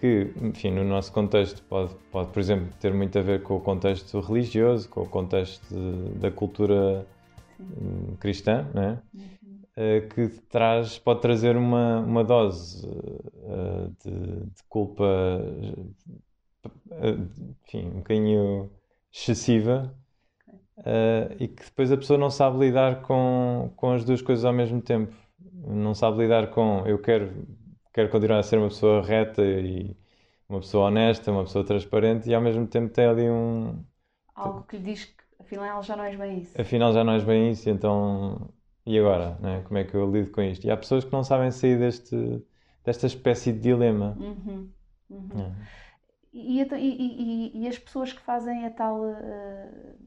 que, 0.00 0.32
enfim, 0.42 0.70
no 0.70 0.84
nosso 0.84 1.12
contexto 1.12 1.62
pode, 1.62 1.94
pode, 2.10 2.30
por 2.30 2.40
exemplo, 2.40 2.68
ter 2.80 2.92
muito 2.92 3.18
a 3.18 3.22
ver 3.22 3.42
com 3.42 3.56
o 3.56 3.60
contexto 3.60 4.20
religioso, 4.20 4.88
com 4.88 5.02
o 5.02 5.08
contexto 5.08 5.62
de, 5.74 6.18
da 6.18 6.30
cultura 6.30 7.06
Sim. 7.56 8.16
cristã, 8.20 8.66
não 8.74 8.82
é? 8.82 8.98
Uhum. 9.14 9.45
Eh, 9.78 10.00
que 10.08 10.28
traz, 10.48 10.98
pode 10.98 11.20
trazer 11.20 11.54
uma, 11.54 12.00
uma 12.00 12.24
dose 12.24 12.88
uh, 12.88 13.94
de, 14.02 14.46
de, 14.46 14.62
culpa, 14.70 15.04
uh, 16.64 17.30
enfim, 17.62 17.86
um 17.88 17.98
bocadinho 17.98 18.70
excessiva 19.12 19.94
e 21.38 21.48
que 21.48 21.64
depois 21.64 21.92
a 21.92 21.96
pessoa 21.96 22.18
não 22.18 22.30
sabe 22.30 22.58
lidar 22.58 23.02
com, 23.02 23.70
com 23.76 23.92
as 23.92 24.02
duas 24.02 24.22
coisas 24.22 24.46
ao 24.46 24.52
mesmo 24.52 24.80
tempo. 24.80 25.14
Não 25.52 25.94
sabe 25.94 26.18
lidar 26.18 26.48
com 26.50 26.86
eu 26.86 26.98
quero, 26.98 27.46
quero 27.92 28.08
continuar 28.08 28.38
a 28.38 28.42
ser 28.42 28.58
uma 28.58 28.68
pessoa 28.68 29.02
reta 29.02 29.42
e 29.44 29.94
uma 30.48 30.60
pessoa 30.60 30.86
honesta, 30.86 31.30
uma 31.30 31.44
pessoa 31.44 31.66
transparente 31.66 32.30
e 32.30 32.34
ao 32.34 32.40
mesmo 32.40 32.66
tempo 32.66 32.94
tem 32.94 33.04
ali 33.04 33.28
um. 33.28 33.84
Algo 34.34 34.62
que 34.62 34.78
lhe 34.78 34.84
diz 34.84 35.04
que 35.04 35.22
afinal 35.38 35.82
já 35.82 35.96
não 35.96 36.04
és 36.04 36.16
bem 36.16 36.38
isso. 36.38 36.58
Afinal 36.58 36.94
já 36.94 37.04
não 37.04 37.12
és 37.12 37.24
bem 37.24 37.50
isso, 37.50 37.68
então. 37.68 38.48
E 38.86 38.98
agora? 38.98 39.36
Né? 39.40 39.62
Como 39.62 39.78
é 39.78 39.84
que 39.84 39.94
eu 39.94 40.10
lido 40.10 40.30
com 40.30 40.40
isto? 40.42 40.64
E 40.64 40.70
há 40.70 40.76
pessoas 40.76 41.04
que 41.04 41.12
não 41.12 41.24
sabem 41.24 41.50
sair 41.50 41.78
deste, 41.78 42.42
desta 42.84 43.06
espécie 43.06 43.52
de 43.52 43.58
dilema. 43.58 44.16
Uhum. 44.18 44.70
Uhum. 45.10 45.40
É. 45.40 45.52
E, 46.32 46.60
e, 46.60 46.68
e, 46.74 47.62
e, 47.62 47.68
as 47.68 47.78
pessoas 47.78 48.12
que 48.12 48.20
fazem 48.20 48.64
a 48.66 48.70
tal. 48.70 49.00
Uh, 49.00 50.06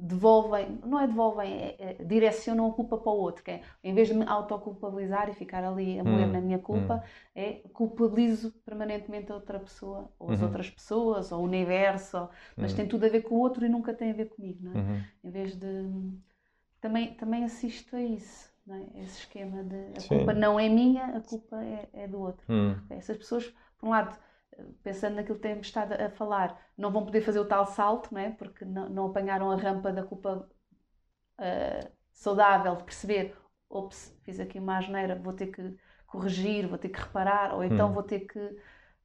devolvem, 0.00 0.78
não 0.84 0.98
é 0.98 1.06
devolvem, 1.06 1.52
é, 1.52 1.76
é, 1.78 2.04
direcionam 2.04 2.66
a 2.66 2.72
culpa 2.72 2.96
para 2.96 3.12
o 3.12 3.16
outro, 3.16 3.44
que 3.44 3.50
é, 3.50 3.60
em 3.84 3.92
vez 3.92 4.08
de 4.08 4.14
me 4.14 4.24
autoculpabilizar 4.24 5.28
e 5.28 5.34
ficar 5.34 5.62
ali 5.62 6.00
a 6.00 6.04
moer 6.04 6.26
hum, 6.26 6.32
na 6.32 6.40
minha 6.40 6.58
culpa, 6.58 6.96
hum. 6.96 7.30
é 7.34 7.52
culpabilizo 7.72 8.50
permanentemente 8.64 9.30
a 9.30 9.34
outra 9.34 9.58
pessoa, 9.60 10.10
ou 10.18 10.30
as 10.30 10.40
uhum. 10.40 10.46
outras 10.46 10.70
pessoas, 10.70 11.30
ou 11.32 11.40
o 11.40 11.44
universo, 11.44 12.16
ou, 12.16 12.30
mas 12.56 12.70
uhum. 12.70 12.78
tem 12.78 12.88
tudo 12.88 13.04
a 13.04 13.08
ver 13.10 13.20
com 13.22 13.34
o 13.34 13.38
outro 13.40 13.64
e 13.64 13.68
nunca 13.68 13.92
tem 13.92 14.10
a 14.10 14.14
ver 14.14 14.30
comigo, 14.30 14.58
não 14.62 14.72
é? 14.72 14.76
Uhum. 14.76 15.02
Em 15.24 15.30
vez 15.30 15.54
de... 15.54 15.86
Também, 16.80 17.14
também 17.14 17.44
assisto 17.44 17.94
a 17.94 18.00
isso, 18.00 18.50
não 18.66 18.76
é? 18.76 19.02
Esse 19.02 19.20
esquema 19.20 19.62
de 19.62 19.98
a 19.98 20.00
Sim. 20.00 20.08
culpa 20.08 20.32
não 20.32 20.58
é 20.58 20.68
minha, 20.68 21.16
a 21.16 21.20
culpa 21.20 21.62
é, 21.62 21.88
é 21.92 22.08
do 22.08 22.20
outro. 22.20 22.44
Hum. 22.48 22.74
Essas 22.88 23.16
pessoas, 23.16 23.46
por 23.78 23.86
um 23.86 23.90
lado 23.90 24.18
pensando 24.82 25.16
naquilo 25.16 25.36
que 25.36 25.42
temos 25.42 25.66
estado 25.66 25.92
a 25.92 26.10
falar, 26.10 26.58
não 26.76 26.90
vão 26.90 27.04
poder 27.04 27.20
fazer 27.20 27.38
o 27.38 27.44
tal 27.44 27.66
salto, 27.66 28.12
não 28.12 28.20
é? 28.20 28.30
porque 28.30 28.64
não, 28.64 28.88
não 28.88 29.06
apanharam 29.06 29.50
a 29.50 29.56
rampa 29.56 29.92
da 29.92 30.02
culpa 30.02 30.48
uh, 31.38 31.90
saudável 32.12 32.76
de 32.76 32.84
perceber, 32.84 33.36
ops, 33.68 34.16
fiz 34.24 34.40
aqui 34.40 34.58
uma 34.58 34.78
asneira, 34.78 35.14
vou 35.16 35.32
ter 35.32 35.48
que 35.48 35.76
corrigir, 36.06 36.66
vou 36.66 36.78
ter 36.78 36.88
que 36.88 37.00
reparar, 37.00 37.54
ou 37.54 37.62
então 37.64 37.90
hum. 37.90 37.92
vou 37.92 38.02
ter 38.02 38.20
que 38.20 38.38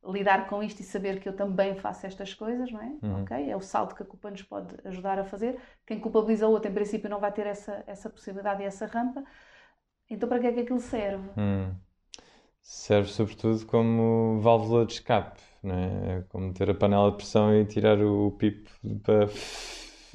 lidar 0.07 0.47
com 0.47 0.61
isto 0.61 0.79
e 0.81 0.83
saber 0.83 1.19
que 1.19 1.27
eu 1.27 1.35
também 1.35 1.75
faço 1.75 2.05
estas 2.05 2.33
coisas, 2.33 2.71
não 2.71 2.81
é? 2.81 2.91
Hum. 3.03 3.21
Ok? 3.21 3.49
É 3.49 3.55
o 3.55 3.61
salto 3.61 3.95
que 3.95 4.03
a 4.03 4.05
culpa 4.05 4.29
nos 4.29 4.43
pode 4.43 4.75
ajudar 4.85 5.19
a 5.19 5.23
fazer. 5.23 5.59
Quem 5.85 5.99
culpabiliza 5.99 6.47
o 6.47 6.51
outro, 6.51 6.69
em 6.69 6.73
princípio, 6.73 7.09
não 7.09 7.19
vai 7.19 7.31
ter 7.31 7.47
essa, 7.47 7.83
essa 7.87 8.09
possibilidade 8.09 8.61
e 8.61 8.65
essa 8.65 8.85
rampa. 8.85 9.23
Então, 10.09 10.29
para 10.29 10.39
que 10.39 10.47
é 10.47 10.51
que 10.53 10.59
aquilo 10.61 10.79
serve? 10.79 11.29
Hum 11.37 11.73
serve 12.65 13.09
sobretudo 13.09 13.63
como 13.67 14.39
válvula 14.41 14.85
de 14.87 14.93
escape, 14.93 15.39
não 15.61 15.75
é? 15.75 16.17
é 16.17 16.21
como 16.29 16.51
ter 16.51 16.69
a 16.69 16.73
panela 16.73 17.11
de 17.11 17.17
pressão 17.17 17.55
e 17.55 17.63
tirar 17.63 18.01
o, 18.01 18.31
pipo 18.31 18.69
para. 19.03 19.27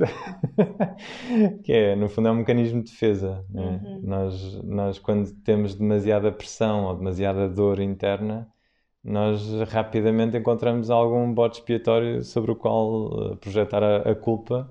que 1.63 1.73
é, 1.73 1.95
no 1.95 2.09
fundo, 2.09 2.29
é 2.29 2.33
um 2.33 2.37
mecanismo 2.37 2.83
de 2.83 2.91
defesa. 2.91 3.45
É? 3.55 3.61
Uhum. 3.61 4.01
Nós, 4.03 4.63
nós, 4.65 4.99
quando 4.99 5.31
temos 5.43 5.75
demasiada 5.75 6.33
pressão 6.33 6.87
ou 6.87 6.97
demasiada 6.97 7.49
dor 7.49 7.79
interna, 7.81 8.51
nós 9.03 9.43
rapidamente 9.71 10.37
encontramos 10.37 10.91
algum 10.91 11.33
bote 11.33 11.59
expiatório 11.61 12.23
sobre 12.23 12.53
o 12.53 12.57
qual 12.57 13.33
eh, 13.33 13.37
projetar 13.37 13.83
a, 13.83 14.11
a 14.11 14.15
culpa 14.15 14.71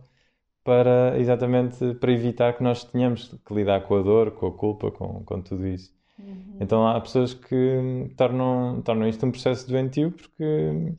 para 0.63 1.19
exatamente 1.19 1.95
para 1.95 2.11
evitar 2.11 2.53
que 2.55 2.63
nós 2.63 2.83
tenhamos 2.83 3.29
que 3.45 3.53
lidar 3.53 3.81
com 3.87 3.97
a 3.97 4.01
dor, 4.03 4.31
com 4.31 4.47
a 4.47 4.51
culpa, 4.51 4.91
com, 4.91 5.23
com 5.23 5.41
tudo 5.41 5.67
isso. 5.67 5.93
Uhum. 6.19 6.57
Então 6.59 6.87
há 6.87 6.99
pessoas 7.01 7.33
que 7.33 8.11
tornam, 8.17 8.81
tornam 8.83 9.07
isto 9.07 9.25
um 9.25 9.31
processo 9.31 9.67
doentio 9.67 10.11
porque, 10.11 10.93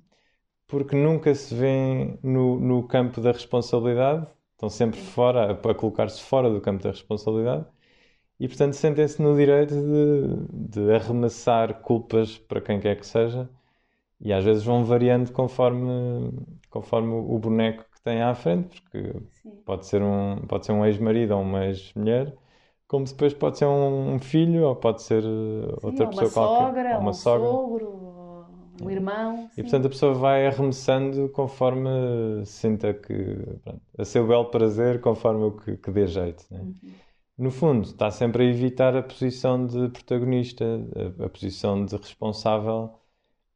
porque 0.66 0.96
nunca 0.96 1.34
se 1.34 1.54
vêem 1.54 2.18
no, 2.22 2.58
no 2.58 2.82
campo 2.88 3.20
da 3.20 3.32
responsabilidade, 3.32 4.26
estão 4.52 4.68
sempre 4.68 5.00
fora, 5.00 5.52
a 5.52 5.74
colocar-se 5.74 6.20
fora 6.22 6.50
do 6.50 6.60
campo 6.60 6.82
da 6.82 6.90
responsabilidade 6.90 7.66
e 8.40 8.48
portanto 8.48 8.74
sentem-se 8.74 9.22
no 9.22 9.36
direito 9.36 9.74
de, 9.74 10.70
de 10.70 10.94
arremessar 10.94 11.82
culpas 11.82 12.38
para 12.38 12.60
quem 12.60 12.80
quer 12.80 12.96
que 12.98 13.06
seja 13.06 13.48
e 14.20 14.32
às 14.32 14.44
vezes 14.44 14.64
vão 14.64 14.84
variando 14.84 15.32
conforme, 15.32 16.32
conforme 16.70 17.12
o 17.12 17.38
boneco 17.38 17.84
que 17.94 18.02
têm 18.02 18.22
à 18.22 18.34
frente, 18.34 18.82
porque 18.82 19.14
pode 19.64 19.86
ser 19.86 20.02
um, 20.02 20.36
pode 20.48 20.66
ser 20.66 20.72
um 20.72 20.84
ex-marido 20.84 21.34
ou 21.34 21.42
uma 21.42 21.66
ex-mulher 21.66 22.34
como 22.90 23.04
depois 23.04 23.32
pode 23.32 23.56
ser 23.56 23.66
um, 23.66 24.18
filho 24.18 24.64
ou 24.64 24.74
pode 24.74 25.02
ser 25.02 25.22
uh, 25.22 25.78
sim, 25.78 25.86
outra 25.86 26.08
pessoa 26.08 26.28
qualquer. 26.32 26.66
Sogra, 26.66 26.94
ou 26.96 27.00
uma 27.00 27.10
um 27.10 27.14
sogra, 27.14 27.46
sogro, 27.46 28.46
um 28.82 28.90
irmão. 28.90 29.48
E 29.56 29.62
portanto 29.62 29.86
a 29.86 29.88
pessoa 29.90 30.12
vai 30.12 30.44
arremessando 30.48 31.28
conforme 31.28 31.88
sinta 32.44 32.92
que 32.92 33.36
pronto, 33.62 33.80
a 33.96 34.04
seu 34.04 34.26
belo 34.26 34.46
prazer, 34.46 35.00
conforme 35.00 35.44
o 35.44 35.52
que, 35.52 35.76
que 35.76 35.90
dê 35.92 36.08
jeito. 36.08 36.44
Né? 36.50 36.58
Uhum. 36.62 36.92
No 37.40 37.50
fundo, 37.50 37.86
está 37.86 38.10
sempre 38.10 38.42
a 38.42 38.46
evitar 38.50 38.94
a 38.94 39.02
posição 39.02 39.66
de 39.66 39.88
protagonista, 39.88 40.62
a, 40.62 41.24
a 41.24 41.28
posição 41.30 41.86
de 41.86 41.96
responsável 41.96 43.00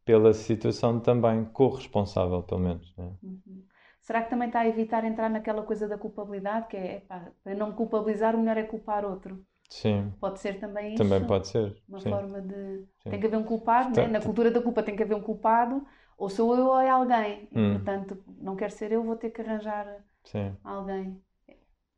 pela 0.07 0.33
situação 0.33 0.99
também, 0.99 1.45
corresponsável, 1.45 2.43
pelo 2.43 2.63
menos. 2.63 2.97
Né? 2.97 3.13
Uhum. 3.23 3.63
Será 4.01 4.23
que 4.23 4.31
também 4.31 4.49
está 4.49 4.61
a 4.61 4.67
evitar 4.67 5.05
entrar 5.05 5.29
naquela 5.29 5.63
coisa 5.63 5.87
da 5.87 5.99
culpabilidade, 5.99 6.69
que 6.69 6.79
é, 6.79 7.01
para 7.01 7.55
não 7.55 7.69
me 7.69 7.75
culpabilizar, 7.75 8.35
o 8.35 8.39
melhor 8.39 8.57
é 8.57 8.63
culpar 8.63 9.05
outro? 9.05 9.45
Sim. 9.69 10.11
Pode 10.19 10.41
ser 10.41 10.59
também 10.59 10.95
isso. 10.95 11.03
Também 11.03 11.27
pode 11.27 11.49
ser. 11.49 11.77
Uma 11.87 12.01
Sim. 12.01 12.09
forma 12.09 12.41
de. 12.41 12.79
Sim. 13.03 13.11
Tem 13.11 13.21
que 13.21 13.27
haver 13.27 13.37
um 13.37 13.45
culpado, 13.45 13.95
né? 13.95 14.07
na 14.09 14.21
cultura 14.21 14.51
da 14.51 14.63
culpa 14.63 14.83
tem 14.83 14.97
que 14.97 15.03
haver 15.03 15.15
um 15.15 15.23
culpado, 15.23 15.87
ou 16.17 16.31
sou 16.31 16.57
eu 16.57 16.69
ou 16.69 16.81
é 16.81 16.89
alguém. 16.89 17.49
E, 17.53 17.59
hum. 17.59 17.73
portanto, 17.75 18.25
não 18.41 18.57
quero 18.57 18.73
ser 18.73 18.93
eu, 18.93 19.03
vou 19.03 19.17
ter 19.17 19.29
que 19.29 19.43
arranjar 19.43 20.03
Sim. 20.25 20.57
alguém. 20.65 21.23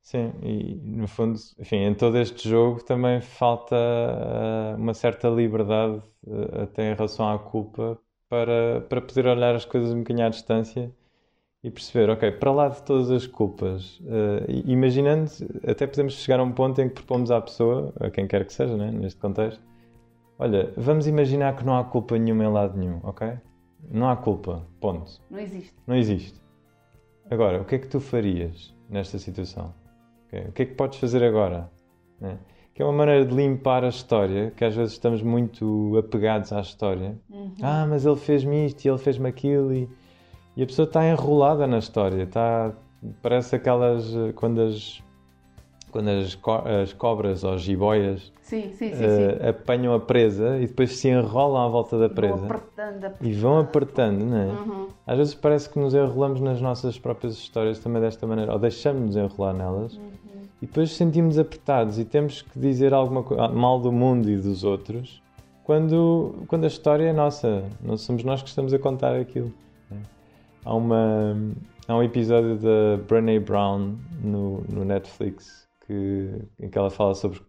Sim, 0.06 0.32
e 0.40 0.76
no 0.84 1.08
fundo, 1.08 1.36
enfim, 1.58 1.78
em 1.78 1.92
todo 1.92 2.16
este 2.16 2.48
jogo 2.48 2.80
também 2.84 3.20
falta 3.20 3.74
uh, 3.74 4.80
uma 4.80 4.94
certa 4.94 5.28
liberdade, 5.28 6.00
uh, 6.24 6.62
até 6.62 6.92
em 6.92 6.94
relação 6.94 7.28
à 7.28 7.36
culpa, 7.36 7.98
para, 8.28 8.82
para 8.82 9.00
poder 9.00 9.26
olhar 9.26 9.56
as 9.56 9.64
coisas 9.64 9.92
um 9.92 9.98
bocadinho 9.98 10.24
à 10.24 10.30
distância 10.30 10.94
e 11.60 11.72
perceber, 11.72 12.08
ok, 12.08 12.30
para 12.30 12.52
lá 12.52 12.68
de 12.68 12.84
todas 12.84 13.10
as 13.10 13.26
culpas, 13.26 13.98
uh, 14.02 14.46
imaginando, 14.64 15.28
até 15.66 15.88
podemos 15.88 16.12
chegar 16.14 16.38
a 16.38 16.44
um 16.44 16.52
ponto 16.52 16.80
em 16.80 16.88
que 16.88 16.94
propomos 16.94 17.32
à 17.32 17.40
pessoa, 17.40 17.92
a 17.98 18.08
quem 18.08 18.28
quer 18.28 18.46
que 18.46 18.52
seja, 18.52 18.76
né, 18.76 18.92
neste 18.92 19.18
contexto, 19.18 19.60
olha, 20.38 20.72
vamos 20.76 21.08
imaginar 21.08 21.56
que 21.56 21.64
não 21.64 21.76
há 21.76 21.82
culpa 21.82 22.16
nenhuma 22.16 22.44
em 22.44 22.52
lado 22.52 22.78
nenhum, 22.78 23.00
ok? 23.02 23.32
Não 23.90 24.08
há 24.08 24.14
culpa, 24.14 24.64
ponto. 24.80 25.20
Não 25.28 25.40
existe. 25.40 25.74
Não 25.84 25.96
existe. 25.96 26.40
Agora, 27.28 27.60
o 27.60 27.64
que 27.64 27.74
é 27.74 27.78
que 27.80 27.88
tu 27.88 27.98
farias 27.98 28.72
nesta 28.88 29.18
situação? 29.18 29.74
O 30.48 30.52
que 30.52 30.62
é 30.62 30.66
que 30.66 30.74
podes 30.74 30.98
fazer 30.98 31.22
agora? 31.22 31.70
Né? 32.20 32.38
Que 32.74 32.82
é 32.82 32.84
uma 32.84 32.92
maneira 32.92 33.24
de 33.24 33.34
limpar 33.34 33.84
a 33.84 33.88
história, 33.88 34.52
que 34.54 34.64
às 34.64 34.74
vezes 34.74 34.92
estamos 34.92 35.22
muito 35.22 35.96
apegados 35.98 36.52
à 36.52 36.60
história. 36.60 37.16
Uhum. 37.30 37.54
Ah, 37.62 37.86
mas 37.88 38.04
ele 38.04 38.16
fez-me 38.16 38.66
isto 38.66 38.84
e 38.84 38.88
ele 38.88 38.98
fez-me 38.98 39.28
aquilo 39.28 39.72
e 39.72 39.88
e 40.56 40.62
a 40.62 40.66
pessoa 40.66 40.86
está 40.86 41.06
enrolada 41.06 41.66
na 41.66 41.78
história, 41.78 42.22
está, 42.22 42.72
parece 43.20 43.56
aquelas 43.56 44.10
quando 44.36 44.62
as 44.62 45.02
quando 45.90 46.08
as, 46.08 46.34
co 46.34 46.52
as 46.52 46.92
cobras 46.92 47.44
ou 47.44 47.56
jiboias 47.56 48.32
sim, 48.42 48.70
sim, 48.72 48.94
sim, 48.94 49.04
uh, 49.04 49.48
apanham 49.48 49.94
a 49.94 50.00
presa 50.00 50.58
e 50.58 50.66
depois 50.66 50.96
se 50.96 51.08
enrolam 51.08 51.66
à 51.66 51.68
volta 51.68 51.98
da 51.98 52.08
presa 52.08 52.36
vão 52.36 52.46
apertando, 52.46 53.04
apertando. 53.04 53.28
e 53.28 53.32
vão 53.32 53.58
apertando, 53.58 54.24
não 54.24 54.36
é? 54.36 54.46
Uhum. 54.46 54.88
Às 55.06 55.16
vezes 55.18 55.34
parece 55.34 55.70
que 55.70 55.78
nos 55.78 55.94
enrolamos 55.94 56.40
nas 56.40 56.60
nossas 56.60 56.98
próprias 56.98 57.34
histórias 57.34 57.78
também 57.78 58.02
desta 58.02 58.26
maneira, 58.26 58.52
ou 58.52 58.58
deixamos-nos 58.58 59.16
enrolar 59.16 59.54
nelas 59.54 59.94
uhum. 59.94 60.10
e 60.60 60.66
depois 60.66 60.90
sentimos 60.90 61.38
apertados 61.38 61.98
e 61.98 62.04
temos 62.04 62.42
que 62.42 62.58
dizer 62.58 62.92
alguma 62.92 63.22
coisa 63.22 63.48
mal 63.48 63.80
do 63.80 63.92
mundo 63.92 64.28
e 64.28 64.36
dos 64.36 64.64
outros 64.64 65.22
quando, 65.66 66.44
quando 66.46 66.62
a 66.62 66.68
história 66.68 67.08
é 67.08 67.12
nossa, 67.12 67.64
não 67.82 67.96
somos 67.96 68.22
nós 68.22 68.40
que 68.40 68.48
estamos 68.48 68.72
a 68.72 68.78
contar 68.78 69.16
aquilo. 69.16 69.52
Há, 70.64 70.74
uma, 70.74 71.36
há 71.88 71.96
um 71.96 72.02
episódio 72.04 72.56
da 72.56 73.02
Brené 73.08 73.40
Brown 73.40 73.96
no, 74.22 74.60
no 74.68 74.84
Netflix 74.84 75.65
que, 75.86 76.42
em 76.58 76.70
que 76.70 76.78
ela 76.78 76.90
fala 76.90 77.14
sobre. 77.14 77.40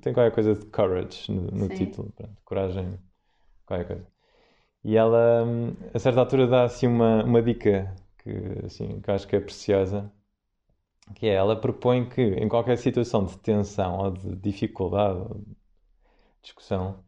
Tem 0.00 0.12
qualquer 0.12 0.32
coisa 0.32 0.54
de 0.54 0.66
courage 0.66 1.30
no, 1.30 1.42
no 1.50 1.68
título, 1.68 2.10
pronto, 2.16 2.36
coragem, 2.44 2.98
qualquer 3.66 3.86
coisa. 3.86 4.06
E 4.84 4.96
ela, 4.96 5.44
a 5.94 5.98
certa 5.98 6.20
altura, 6.20 6.46
dá 6.46 6.64
assim 6.64 6.86
uma, 6.86 7.22
uma 7.24 7.42
dica 7.42 7.94
que, 8.18 8.30
assim, 8.64 9.00
que 9.00 9.10
acho 9.10 9.28
que 9.28 9.36
é 9.36 9.40
preciosa, 9.40 10.10
que 11.14 11.26
é, 11.26 11.34
ela 11.34 11.60
propõe 11.60 12.08
que 12.08 12.22
em 12.22 12.48
qualquer 12.48 12.78
situação 12.78 13.24
de 13.24 13.38
tensão 13.38 13.98
ou 13.98 14.10
de 14.10 14.36
dificuldade 14.36 15.18
ou 15.20 15.38
de 15.38 15.56
discussão, 16.42 17.04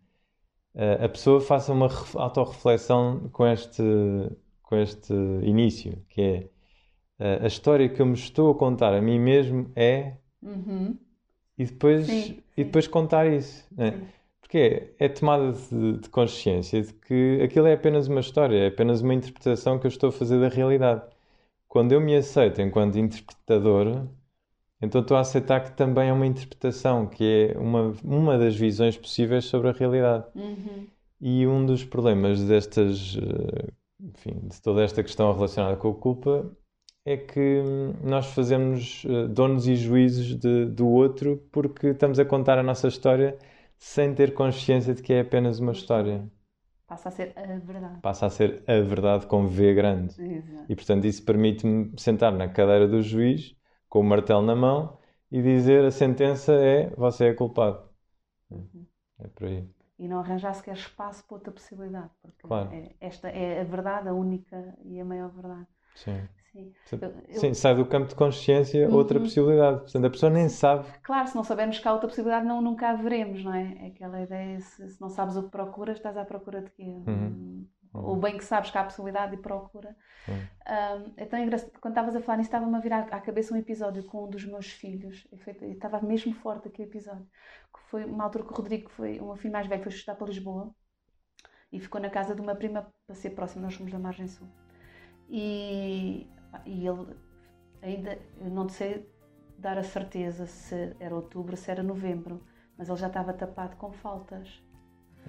eh, 0.75 1.05
a 1.05 1.09
pessoa 1.09 1.41
faça 1.41 1.73
uma 1.73 1.89
autorreflexão 2.15 3.29
com 3.31 3.47
este, 3.47 3.83
com 4.63 4.77
este 4.77 5.13
início, 5.43 6.05
que 6.09 6.21
é 6.21 6.51
uh, 7.41 7.45
a 7.45 7.47
história 7.47 7.89
que 7.89 8.01
eu 8.03 8.07
me 8.07 8.15
estou 8.15 8.51
a 8.53 8.55
contar 8.59 8.95
a 8.95 9.01
mim 9.01 9.19
mesmo 9.19 9.71
é 9.77 10.17
uhum. 10.45 10.97
e 11.59 11.65
depois 11.65 12.07
sim, 12.07 12.43
e 12.57 12.65
depois 12.65 12.87
contar 12.87 13.27
isso, 13.27 13.67
né? 13.77 14.01
porque 14.41 14.93
é, 14.99 15.07
é 15.07 15.09
tomada 15.09 15.53
de, 15.53 15.99
de, 15.99 16.09
consciência 16.11 16.83
de 16.83 16.93
que 16.93 17.41
aquilo 17.43 17.67
é 17.67 17.73
apenas 17.73 18.07
uma 18.07 18.21
história, 18.21 18.57
é 18.57 18.67
apenas 18.69 19.01
uma 19.01 19.15
interpretação 19.15 19.79
que 19.79 19.87
eu 19.87 19.89
estou 19.89 20.11
a 20.11 20.13
fazer 20.13 20.39
da 20.39 20.49
realidade. 20.49 21.03
Quando 21.67 21.93
eu 21.93 22.01
me 22.01 22.15
aceito 22.15 22.63
enquanto 22.63 22.97
interpretador, 22.97 24.07
então 24.81 25.01
estou 25.01 25.17
a 25.17 25.21
aceitar 25.21 25.61
que 25.65 25.73
também 25.73 26.09
é 26.09 26.13
uma 26.13 26.27
interpretação, 26.27 27.07
que 27.07 27.53
é 27.55 27.59
uma, 27.59 27.95
uma 28.05 28.39
das 28.39 28.55
visões 28.55 28.97
possíveis 28.97 29.47
sobre 29.47 29.71
a 29.71 29.73
realidade. 29.73 30.27
Uhum. 30.35 30.87
E 31.21 31.47
um 31.47 31.65
dos 31.65 31.83
problemas 31.83 32.45
destas, 32.45 33.17
eh, 33.17 33.73
enfim, 34.01 34.47
de 34.47 34.61
toda 34.61 34.83
esta 34.83 35.03
questão 35.03 35.33
relacionada 35.33 35.77
com 35.77 35.91
a 35.91 35.95
culpa 35.95 36.51
é 37.05 37.17
que 37.17 37.63
nós 38.03 38.27
fazemos 38.29 39.05
eh, 39.05 39.29
donos 39.29 39.67
e 39.69 39.77
juízes 39.77 40.37
de, 40.37 40.67
do 40.67 40.89
outro 40.89 41.37
porque 41.53 41.89
estamos 41.89 42.19
a 42.19 42.25
contar 42.25 42.59
a 42.59 42.63
nossa 42.63 42.89
história 42.89 43.37
sem 43.79 44.15
ter 44.15 44.33
consciência 44.35 44.95
de 44.95 45.03
que 45.03 45.13
é 45.13 45.21
apenas 45.21 45.59
uma 45.59 45.73
história. 45.73 46.27
Passa 46.87 47.09
a 47.09 47.13
ser 47.13 47.33
a 47.37 47.43
verdade. 47.59 48.01
Passa 48.01 48.27
a 48.27 48.31
ser 48.31 48.63
a 48.67 48.81
verdade 48.81 49.27
com 49.27 49.47
V 49.47 49.75
grande. 49.75 50.15
Exato. 50.19 50.67
E 50.69 50.75
portanto 50.75 51.05
isso 51.07 51.25
permite-me 51.25 51.93
sentar 51.99 52.33
na 52.33 52.49
cadeira 52.49 52.87
do 52.89 53.03
juiz 53.03 53.55
com 53.89 54.01
o 54.01 54.05
martelo 54.05 54.43
na 54.43 54.57
mão 54.57 54.99
e 55.31 55.43
dizer 55.43 55.85
a 55.85 55.91
sentença 55.91 56.53
é 56.55 56.89
você 56.91 57.27
é 57.27 57.35
culpado. 57.35 57.89
Uhum. 58.51 58.87
É 59.19 59.29
por 59.29 59.47
aí. 59.47 59.69
E 59.99 60.09
não 60.09 60.19
arranjar 60.21 60.55
sequer 60.55 60.75
espaço 60.77 61.25
para 61.25 61.37
outra 61.37 61.53
possibilidade, 61.53 62.11
porque 62.21 62.47
Claro. 62.49 62.71
é- 62.73 62.95
esta 63.01 63.29
é 63.29 63.61
a 63.61 63.65
verdade, 63.65 64.09
a 64.09 64.13
única 64.13 64.77
e 64.85 65.01
a 65.01 65.05
maior 65.05 65.31
verdade. 65.31 65.67
Sim. 65.95 66.29
Sim. 66.55 66.73
Eu- 67.01 67.15
eu- 67.29 67.41
Sim, 67.41 67.53
sai 67.53 67.75
do 67.75 67.85
campo 67.85 68.07
de 68.09 68.15
consciência 68.15 68.89
outra 68.89 69.19
Uhum. 69.19 69.25
possibilidade. 69.25 69.81
Portanto, 69.81 70.05
a 70.05 70.11
pessoa 70.11 70.31
nem 70.31 70.49
sabe. 70.49 70.87
Claro, 71.03 71.27
se 71.27 71.35
não 71.35 71.43
soubermos 71.43 71.79
que 71.79 71.89
há 71.89 71.93
outra 71.93 72.09
possibilidade, 72.09 72.47
não, 72.47 72.63
nunca 72.63 72.91
a 72.91 72.95
veremos, 72.95 73.43
não 73.45 73.53
é? 73.53 73.77
É 73.81 73.87
aquela 73.89 74.23
ideia, 74.23 74.61
se, 74.61 74.89
se 74.89 75.01
não 75.01 75.09
sabes 75.09 75.37
o 75.37 75.43
que 75.43 75.51
procuras, 75.51 75.97
estás 75.97 76.17
à 76.17 76.25
procura 76.25 76.63
de 76.63 76.71
quê? 76.71 76.85
Uhum. 77.07 77.67
Ou 77.93 78.17
bem 78.17 78.37
que 78.37 78.45
sabes 78.45 78.71
que 78.71 78.79
há 78.79 78.83
possibilidade 78.85 79.35
e 79.35 79.39
procura. 79.39 79.97
Uhum. 80.29 80.35
Um, 81.07 81.13
é 81.17 81.25
tão 81.27 81.39
engraçado, 81.39 81.71
quando 81.81 81.93
estavas 81.93 82.17
a 82.17 82.21
falar 82.21 82.39
nisso, 82.39 82.49
estava-me 82.49 82.77
a 82.77 82.81
vir 82.81 82.93
à, 82.93 83.21
cabeça 83.21 83.55
um 83.55 83.57
episódio 83.57 84.05
com 84.05 84.25
um 84.25 84.31
dos 84.31 84.45
meus 84.45 84.67
filhos, 84.69 85.27
e 85.63 85.67
estava 85.73 86.01
mesmo 86.01 86.33
forte 86.35 86.69
aquele 86.69 86.89
episódio, 86.89 87.27
que 87.73 87.81
foi 87.91 88.05
uma 88.05 88.25
altura 88.25 88.45
que 88.45 88.53
o 88.53 88.57
Rodrigo, 88.57 88.91
foi 88.91 89.21
meu 89.21 89.37
filho 89.37 89.53
mais 89.53 89.67
velho, 89.67 89.83
foi 89.83 89.93
estudar 89.93 90.15
para 90.17 90.27
Lisboa, 90.27 90.75
e 91.73 91.79
ficou 91.81 92.01
na 92.01 92.11
casa 92.11 92.35
de 92.35 92.41
uma 92.41 92.55
prima 92.55 92.93
para 93.07 93.15
ser 93.17 93.31
próximo, 93.31 93.63
nós 93.63 93.75
somos 93.75 93.93
da 93.93 93.99
Margem 93.99 94.27
Sul. 94.29 94.49
E, 95.29 96.27
e 96.65 96.87
ele 96.87 97.07
ainda, 97.83 98.19
não 98.41 98.69
sei 98.69 99.09
dar 99.59 99.79
a 99.79 99.83
certeza 99.83 100.47
se 100.47 100.95
era 100.99 101.15
outubro, 101.15 101.57
se 101.57 101.71
era 101.71 101.83
novembro, 101.83 102.43
mas 102.77 102.89
ele 102.89 102.99
já 102.99 103.07
estava 103.07 103.33
tapado 103.33 103.77
com 103.77 103.93
faltas. 103.93 104.63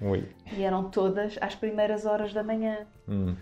Ui. 0.02 0.28
E 0.52 0.62
eram 0.62 0.90
todas 0.90 1.38
às 1.40 1.54
primeiras 1.54 2.04
horas 2.04 2.32
da 2.32 2.42
manhã. 2.42 2.86
Hum. 3.08 3.34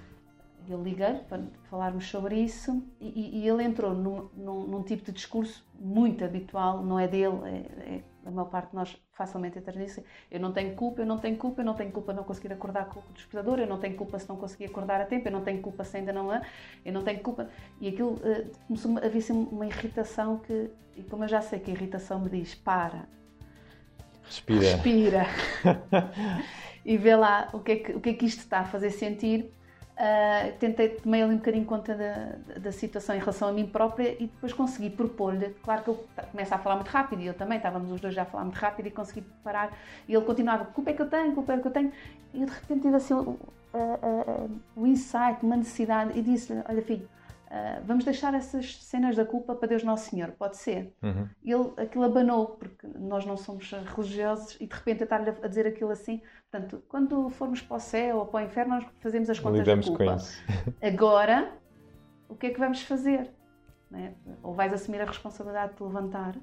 Eu 0.68 0.82
liguei 0.82 1.14
para 1.28 1.42
falarmos 1.64 2.08
sobre 2.08 2.36
isso 2.36 2.82
e, 3.00 3.08
e- 3.08 3.38
e 3.40 3.48
ele 3.48 3.62
entrou 3.64 3.92
num, 3.92 4.28
num- 4.34 4.66
num 4.66 4.82
tipo 4.82 5.04
de 5.04 5.12
discurso 5.12 5.66
muito 5.78 6.24
habitual, 6.24 6.82
não 6.82 6.98
é 6.98 7.06
dele, 7.06 7.38
é, 7.44 7.94
é- 7.96 8.02
a 8.24 8.30
maior 8.30 8.48
parte 8.48 8.70
de 8.70 8.76
nós 8.76 8.96
facilmente 9.12 9.58
entra 9.58 9.78
nisso. 9.78 10.02
Eu 10.30 10.40
não 10.40 10.52
tenho 10.52 10.74
culpa, 10.74 11.02
eu 11.02 11.06
não 11.06 11.18
tenho 11.18 11.36
culpa, 11.36 11.60
eu 11.62 11.64
não 11.64 11.74
tenho 11.74 11.92
culpa 11.92 12.12
de 12.12 12.18
não 12.18 12.24
conseguir 12.24 12.52
acordar 12.52 12.86
com 12.86 13.00
o 13.00 13.12
despertador, 13.12 13.58
eu 13.58 13.66
não 13.66 13.78
tenho 13.78 13.96
culpa 13.96 14.18
se 14.18 14.28
não 14.28 14.36
conseguir 14.36 14.66
acordar 14.66 15.00
a 15.00 15.04
tempo, 15.04 15.28
eu 15.28 15.32
não 15.32 15.42
tenho 15.42 15.60
culpa 15.60 15.84
se 15.84 15.96
ainda 15.96 16.12
não 16.12 16.30
há, 16.30 16.42
eu 16.84 16.92
não 16.92 17.02
tenho 17.02 17.20
culpa. 17.20 17.48
E 17.80 17.88
aquilo 17.88 18.20
eh, 18.24 18.46
começou 18.66 18.98
a 18.98 19.08
vir 19.08 19.24
uma 19.30 19.66
irritação 19.66 20.38
que, 20.38 20.70
e 20.96 21.02
como 21.02 21.24
eu 21.24 21.28
já 21.28 21.40
sei 21.40 21.58
que 21.58 21.70
a 21.70 21.74
irritação 21.74 22.20
me 22.20 22.28
diz, 22.28 22.54
para, 22.54 23.06
Respira. 24.24 24.60
respira 24.60 25.26
e 26.84 26.96
vê 26.96 27.14
lá 27.14 27.50
o 27.52 27.60
que 27.60 27.72
é 27.72 27.76
que, 27.76 27.92
o 27.92 28.00
que, 28.00 28.10
é 28.10 28.14
que 28.14 28.26
isto 28.26 28.40
está 28.40 28.60
a 28.60 28.64
fazer 28.64 28.90
sentir. 28.90 29.52
Ah, 29.96 30.50
tentei, 30.58 30.88
tomei 30.88 31.22
ali 31.22 31.34
um 31.34 31.36
bocadinho 31.36 31.64
conta 31.64 31.94
da, 31.94 32.58
da 32.58 32.72
situação 32.72 33.14
em 33.14 33.20
relação 33.20 33.48
a 33.48 33.52
mim 33.52 33.64
própria 33.64 34.12
e 34.20 34.26
depois 34.26 34.52
consegui 34.52 34.90
propor-lhe. 34.90 35.54
Claro 35.62 35.84
que 35.84 35.90
ele 35.90 35.98
começa 36.32 36.56
a 36.56 36.58
falar 36.58 36.76
muito 36.76 36.88
rápido 36.88 37.22
e 37.22 37.26
eu 37.26 37.34
também, 37.34 37.58
estávamos 37.58 37.92
os 37.92 38.00
dois 38.00 38.12
já 38.12 38.22
a 38.22 38.24
falar 38.24 38.44
muito 38.44 38.56
rápido 38.56 38.86
e 38.86 38.90
consegui 38.90 39.20
parar. 39.44 39.72
E 40.08 40.14
ele 40.14 40.24
continuava: 40.24 40.64
culpa 40.64 40.90
é 40.90 40.92
que 40.94 41.02
eu 41.02 41.08
tenho, 41.08 41.32
culpa 41.32 41.52
é 41.52 41.58
que 41.58 41.66
eu 41.68 41.70
tenho. 41.70 41.92
E 42.32 42.40
eu 42.40 42.46
de 42.46 42.52
repente 42.52 42.82
tive 42.82 42.96
assim 42.96 43.14
o, 43.14 43.38
o 44.76 44.86
insight, 44.86 45.38
uma 45.42 45.56
necessidade 45.56 46.18
e 46.18 46.22
disse-lhe: 46.22 46.60
Olha, 46.68 46.82
filho, 46.82 47.08
ah, 47.56 47.80
vamos 47.84 48.04
deixar 48.04 48.34
essas 48.34 48.78
cenas 48.78 49.14
da 49.14 49.24
culpa 49.24 49.54
para 49.54 49.68
Deus 49.68 49.84
Nosso 49.84 50.10
Senhor, 50.10 50.32
pode 50.32 50.56
ser? 50.56 50.92
Uhum. 51.00 51.28
ele 51.44 51.72
aquilo 51.76 52.02
abanou, 52.02 52.48
porque 52.48 52.84
nós 52.98 53.24
não 53.24 53.36
somos 53.36 53.70
religiosos 53.70 54.56
e 54.60 54.66
de 54.66 54.74
repente 54.74 55.04
estar-lhe 55.04 55.30
a 55.30 55.46
dizer 55.46 55.64
aquilo 55.64 55.92
assim. 55.92 56.20
Portanto, 56.50 56.82
quando 56.88 57.30
formos 57.30 57.62
para 57.62 57.76
o 57.76 57.78
céu 57.80 58.16
ou 58.16 58.26
para 58.26 58.42
o 58.42 58.44
inferno, 58.44 58.74
nós 58.74 58.84
fazemos 58.98 59.30
as 59.30 59.38
contas 59.38 59.60
Lidamos 59.60 59.86
da 59.86 59.92
com 59.92 59.98
culpa. 59.98 60.16
isso. 60.16 60.42
Agora, 60.82 61.52
o 62.28 62.34
que 62.34 62.46
é 62.46 62.50
que 62.50 62.58
vamos 62.58 62.82
fazer? 62.82 63.30
É? 63.92 64.10
Ou 64.42 64.52
vais 64.52 64.72
assumir 64.72 65.00
a 65.00 65.04
responsabilidade 65.04 65.72
de 65.72 65.76
te 65.76 65.84
levantar, 65.84 66.34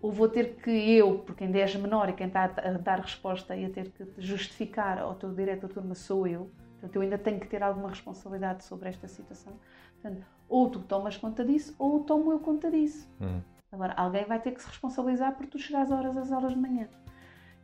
ou 0.00 0.12
vou 0.12 0.28
ter 0.28 0.54
que 0.54 0.70
eu, 0.70 1.18
porque 1.18 1.42
ainda 1.42 1.58
és 1.58 1.74
menor 1.74 2.10
e 2.10 2.12
quem 2.12 2.28
está 2.28 2.44
a 2.44 2.72
dar 2.78 3.00
resposta 3.00 3.56
e 3.56 3.64
a 3.64 3.70
ter 3.70 3.90
que 3.90 4.06
justificar 4.18 5.00
ao 5.00 5.16
teu 5.16 5.34
diretor 5.34 5.66
de 5.66 5.74
turma 5.74 5.96
sou 5.96 6.28
eu. 6.28 6.48
Portanto, 6.74 6.94
eu 6.94 7.02
ainda 7.02 7.18
tenho 7.18 7.40
que 7.40 7.48
ter 7.48 7.60
alguma 7.60 7.88
responsabilidade 7.88 8.62
sobre 8.62 8.88
esta 8.88 9.08
situação. 9.08 9.58
Portanto, 10.00 10.24
ou 10.48 10.68
tu 10.70 10.80
tomas 10.80 11.16
conta 11.16 11.44
disso, 11.44 11.74
ou 11.78 12.00
tomo 12.04 12.32
eu 12.32 12.38
conta 12.38 12.70
disso. 12.70 13.08
Hum. 13.20 13.40
Agora, 13.72 13.92
alguém 13.94 14.24
vai 14.24 14.40
ter 14.40 14.52
que 14.52 14.62
se 14.62 14.68
responsabilizar 14.68 15.34
por 15.34 15.46
tu 15.46 15.58
chegares 15.58 15.90
às 15.90 15.98
horas, 15.98 16.16
às 16.16 16.30
horas 16.30 16.52
de 16.52 16.58
manhã. 16.58 16.88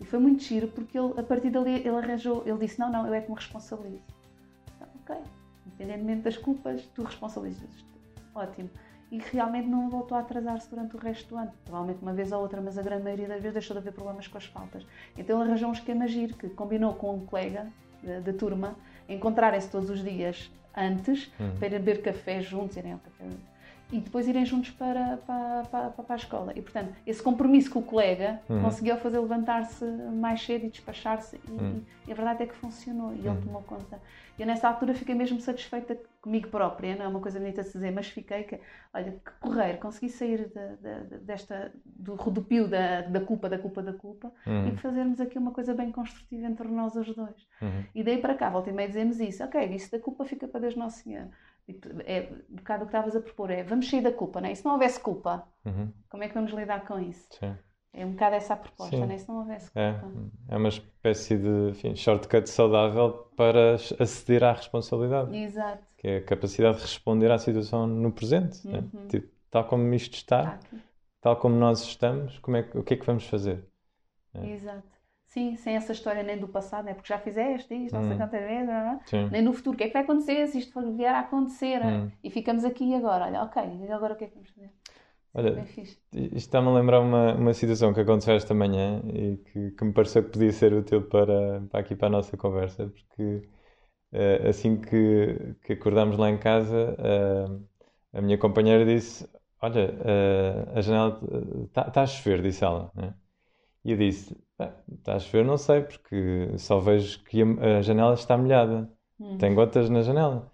E 0.01 0.05
foi 0.05 0.19
muito 0.19 0.43
giro, 0.43 0.67
porque 0.69 0.99
ele, 0.99 1.13
a 1.19 1.23
partir 1.23 1.51
dali, 1.51 1.75
ele 1.75 1.91
arranjou, 1.91 2.43
ele 2.47 2.59
disse, 2.59 2.81
não, 2.81 2.91
não, 2.91 3.07
eu 3.07 3.15
é 3.15 3.21
que 3.21 3.31
me 3.31 3.37
responsabilizo. 3.37 4.03
Então, 4.75 4.89
ok, 5.03 5.17
independentemente 5.67 6.23
das 6.23 6.37
culpas, 6.37 6.83
tu 6.95 7.03
responsabilizas-te. 7.05 7.85
Ótimo. 8.35 8.71
E 9.13 9.19
realmente 9.19 9.69
não 9.69 9.91
voltou 9.91 10.17
a 10.17 10.21
atrasar-se 10.21 10.71
durante 10.71 10.97
o 10.97 10.99
resto 10.99 11.29
do 11.29 11.37
ano. 11.37 11.53
Provavelmente 11.65 12.03
uma 12.03 12.13
vez 12.13 12.33
ou 12.33 12.41
outra, 12.41 12.61
mas 12.61 12.79
a 12.79 12.83
grande 12.83 13.03
maioria 13.03 13.29
das 13.29 13.41
vezes 13.41 13.53
deixou 13.53 13.75
de 13.75 13.81
haver 13.81 13.93
problemas 13.93 14.27
com 14.27 14.39
as 14.39 14.47
faltas. 14.47 14.87
Então 15.19 15.41
ele 15.41 15.51
arranjou 15.51 15.69
um 15.69 15.73
esquema 15.73 16.07
giro, 16.07 16.35
que 16.35 16.49
combinou 16.49 16.95
com 16.95 17.17
um 17.17 17.27
colega 17.27 17.69
da, 18.03 18.21
da 18.21 18.33
turma, 18.33 18.77
encontrarem-se 19.09 19.69
todos 19.69 19.91
os 19.91 20.03
dias 20.03 20.51
antes, 20.77 21.31
Hum. 21.41 21.51
para 21.59 21.69
beber 21.71 22.03
café 22.03 22.41
juntos, 22.41 22.77
irem 22.77 22.93
ao 22.93 22.99
café 22.99 23.25
e 23.93 23.99
depois 23.99 24.29
irem 24.29 24.45
juntos 24.47 24.71
para, 24.71 25.17
para, 25.27 25.65
para, 25.65 25.91
para 25.91 26.15
a 26.15 26.17
escola. 26.17 26.53
E, 26.55 26.63
portanto, 26.63 26.95
esse 27.05 27.21
compromisso 27.21 27.71
com 27.73 27.81
o 27.81 27.83
colega 27.83 28.41
Uhum. 28.49 28.63
conseguiu 28.63 28.97
fazer 28.99 29.19
levantar-se 29.19 29.85
mais 29.85 30.41
cedo 30.43 30.67
e 30.67 30.71
despachar-se. 30.71 31.41
E, 31.49 31.51
Uhum. 31.51 31.83
e 32.07 32.13
a 32.13 32.15
verdade 32.15 32.45
é 32.45 32.47
que 32.47 32.55
funcionou 32.55 33.13
e 33.13 33.19
ele 33.19 33.29
Uhum. 33.31 33.41
tomou 33.41 33.63
conta. 33.63 34.01
E 34.39 34.43
eu, 34.43 34.47
nessa 34.47 34.69
altura, 34.69 34.95
fiquei 34.95 35.15
mesmo 35.17 35.41
satisfeita 35.41 35.99
comigo 36.21 36.49
própria. 36.49 36.95
Não 36.97 37.05
é 37.05 37.09
uma 37.09 37.21
coisa 37.21 37.39
bonita 37.39 37.63
de 37.63 37.69
se 37.69 37.75
dizer, 37.75 37.91
mas 37.91 38.09
fiquei 38.09 38.45
que, 38.45 38.61
olha, 38.93 39.13
que 39.13 39.31
porreiro, 39.41 39.79
consegui 39.79 40.09
sair 40.11 40.49
da- 40.53 40.75
da- 40.77 41.17
desta, 41.19 41.73
do 41.85 42.15
rodopio 42.15 42.69
da, 42.69 43.03
da 43.03 43.21
culpa, 43.21 43.49
da 43.49 43.59
culpa, 43.59 43.83
da 43.83 43.93
culpa 43.93 44.33
e 44.47 44.51
Uhum. 44.51 44.77
fazermos 44.77 45.21
aqui 45.21 45.39
uma 45.39 45.53
coisa 45.53 45.73
bem 45.75 45.91
construtiva 45.91 46.47
entre 46.47 46.69
nós 46.69 46.95
os 46.97 47.15
dois. 47.15 47.47
Uhum. 47.63 47.85
E 47.95 48.03
daí 48.03 48.19
para 48.19 48.35
cá, 48.35 48.51
volta 48.51 48.71
e 48.71 48.73
meia 48.73 48.89
dizemos 48.89 49.19
isso. 49.21 49.43
Ok, 49.45 49.65
isso 49.75 49.91
da 49.91 49.99
culpa 49.99 50.25
fica 50.25 50.47
para 50.47 50.61
Deus 50.61 50.77
Nosso 50.77 51.03
Senhor. 51.03 51.29
Tipo, 51.67 51.89
É, 52.05 52.29
um 52.51 52.57
bocado 52.57 52.85
o 52.85 52.87
que 52.87 52.97
estavas 52.97 53.15
a 53.17 53.21
propor 53.21 53.51
é, 53.51 53.63
vamos 53.63 53.89
sair 53.89 54.03
da 54.03 54.13
culpa, 54.13 54.41
não 54.41 54.49
é? 54.49 54.53
E 54.53 54.57
se 54.57 54.65
não 54.65 54.73
houvesse 54.73 54.99
culpa, 55.01 55.47
Uhum. 55.65 55.93
como 56.09 56.23
é 56.25 56.29
que 56.29 56.35
vamos 56.35 56.53
lidar 56.53 56.85
com 56.87 56.99
isso? 56.99 57.29
Sim. 57.39 57.55
É 57.93 58.07
um 58.07 58.13
bocado 58.13 58.37
essa 58.37 58.55
a 58.55 58.57
proposta, 58.57 58.97
Sim. 58.97 59.05
não 59.05 59.13
é? 59.13 59.19
Se 59.19 59.29
não 59.29 59.39
houvesse 59.39 59.71
É, 59.75 59.95
culpa. 59.95 60.17
é 60.49 60.57
uma 60.57 60.69
espécie 60.69 61.37
de 61.37 61.71
enfim, 61.71 61.97
shortcut 61.97 62.49
saudável 62.49 63.11
para 63.37 63.75
aceder 63.75 64.45
à 64.45 64.53
responsabilidade, 64.53 65.37
Exato. 65.37 65.83
Que 66.01 66.09
é 66.09 66.17
a 66.17 66.23
capacidade 66.25 66.79
de 66.79 66.83
responder 66.85 67.31
à 67.31 67.39
situação 67.39 67.87
no 67.87 68.11
presente. 68.11 68.67
né? 68.67 68.79
Uhum. 68.95 69.09
Tipo, 69.09 69.29
tal 69.51 69.67
como 69.69 69.95
isto 69.95 70.15
Está 70.15 70.41
aqui. 70.55 70.81
tal 71.21 71.37
como 71.37 71.55
nós 71.57 71.83
estamos, 71.83 72.39
como 72.39 72.57
é 72.57 72.63
que- 72.63 72.79
o 72.79 72.83
que 72.83 72.95
é 72.95 72.97
que 72.97 73.07
vamos 73.07 73.27
fazer? 73.27 73.67
É. 74.35 74.47
Exato. 74.47 74.89
Sim, 75.27 75.57
sem 75.57 75.77
essa 75.77 75.93
história 75.93 76.23
nem 76.25 76.39
do 76.39 76.49
passado, 76.49 76.89
é 76.89 76.95
porque 76.95 77.09
já 77.09 77.19
fizeste 77.19 77.73
isto, 77.75 77.95
não 77.95 78.03
sei 78.03 78.15
Hum. 78.15 78.19
quantas 78.19 78.41
vezes, 78.41 78.69
é? 78.69 79.31
Nem 79.31 79.43
no 79.43 79.53
futuro. 79.53 79.75
O 79.75 79.79
que 79.79 79.85
é 79.85 79.87
que 79.89 79.93
vai 79.93 80.03
acontecer 80.03 80.47
se 80.49 80.59
isto 80.59 80.73
for 80.73 80.83
vier 80.93 81.15
a 81.15 81.21
acontecer? 81.21 81.81
Hum. 81.85 82.11
E 82.25 82.31
ficamos 82.31 82.65
aqui 82.65 82.85
e 82.85 82.95
agora. 82.97 83.27
Olha, 83.27 83.43
ok, 83.45 83.63
e 83.63 83.93
agora 83.93 84.15
o 84.15 84.17
que 84.17 84.25
é 84.25 84.29
que 84.29 84.35
vamos 84.35 84.51
fazer? 84.51 84.73
Olha. 85.35 85.65
Isto 86.13 86.37
está-me 86.37 86.69
a 86.69 86.73
lembrar 86.73 87.01
uma, 87.01 87.35
uma 87.35 87.55
situação 87.55 87.95
que 87.95 88.01
aconteceu 88.01 88.35
esta 88.35 88.53
manhã 88.53 89.01
e 89.15 89.37
que, 89.37 89.71
que 89.71 89.85
me 89.85 89.93
pareceu 89.93 90.25
que 90.25 90.31
podia 90.31 90.53
ser 90.53 90.73
útil 90.75 91.03
para, 91.03 91.61
para 91.71 91.81
aqui 91.81 91.95
para 91.95 92.09
a 92.09 92.11
nossa 92.11 92.37
conversa, 92.37 92.89
porque 92.89 93.49
eh, 94.13 94.49
assim 94.49 94.81
que, 94.81 95.55
que 95.65 95.73
acordámos 95.75 96.17
lá 96.19 96.31
em 96.31 96.39
casa, 96.39 96.97
eh, 96.99 98.19
a 98.19 98.21
minha 98.23 98.39
companheira 98.39 98.85
disse: 98.85 99.29
Olha, 99.63 99.95
eh, 100.05 100.65
a 100.75 100.81
janela 100.81 101.21
está 101.67 102.03
a 102.03 102.07
chover, 102.07 102.43
disse 102.43 102.65
ela. 102.65 102.91
né? 102.95 103.15
E 103.85 103.93
eu 103.93 103.97
disse: 103.99 104.37
Está 104.99 105.17
a 105.17 105.19
chover, 105.21 105.45
não 105.45 105.57
sei, 105.59 105.83
porque 105.83 106.53
só 106.59 106.81
vejo 106.81 107.23
que 107.25 107.43
a, 107.43 107.79
a 107.79 107.83
janela 107.83 108.15
está 108.15 108.37
molhada. 108.39 108.91
Hum. 109.21 109.39
Tem 109.39 109.55
gotas 109.55 109.91
na 109.91 110.03
janela. 110.03 110.51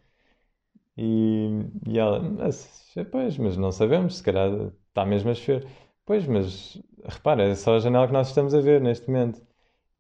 E, 0.96 1.48
e 1.86 1.98
ela, 1.98 2.20
mas, 2.20 2.94
pois, 3.10 3.36
mas 3.38 3.56
não 3.56 3.70
sabemos, 3.70 4.16
se 4.16 4.22
calhar 4.22 4.50
está 4.88 5.04
mesmo 5.04 5.30
a 5.30 5.34
chover. 5.34 5.66
Pois, 6.04 6.26
mas 6.26 6.80
repara, 7.04 7.42
é 7.44 7.54
só 7.54 7.76
a 7.76 7.78
janela 7.80 8.06
que 8.06 8.12
nós 8.12 8.28
estamos 8.28 8.54
a 8.54 8.60
ver 8.60 8.80
neste 8.80 9.06
momento. 9.08 9.42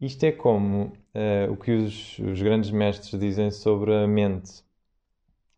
Isto 0.00 0.24
é 0.24 0.32
como 0.32 0.92
eh, 1.16 1.48
o 1.50 1.56
que 1.56 1.72
os, 1.72 2.18
os 2.20 2.42
grandes 2.42 2.70
mestres 2.70 3.18
dizem 3.20 3.50
sobre 3.50 3.94
a 3.94 4.06
mente. 4.06 4.62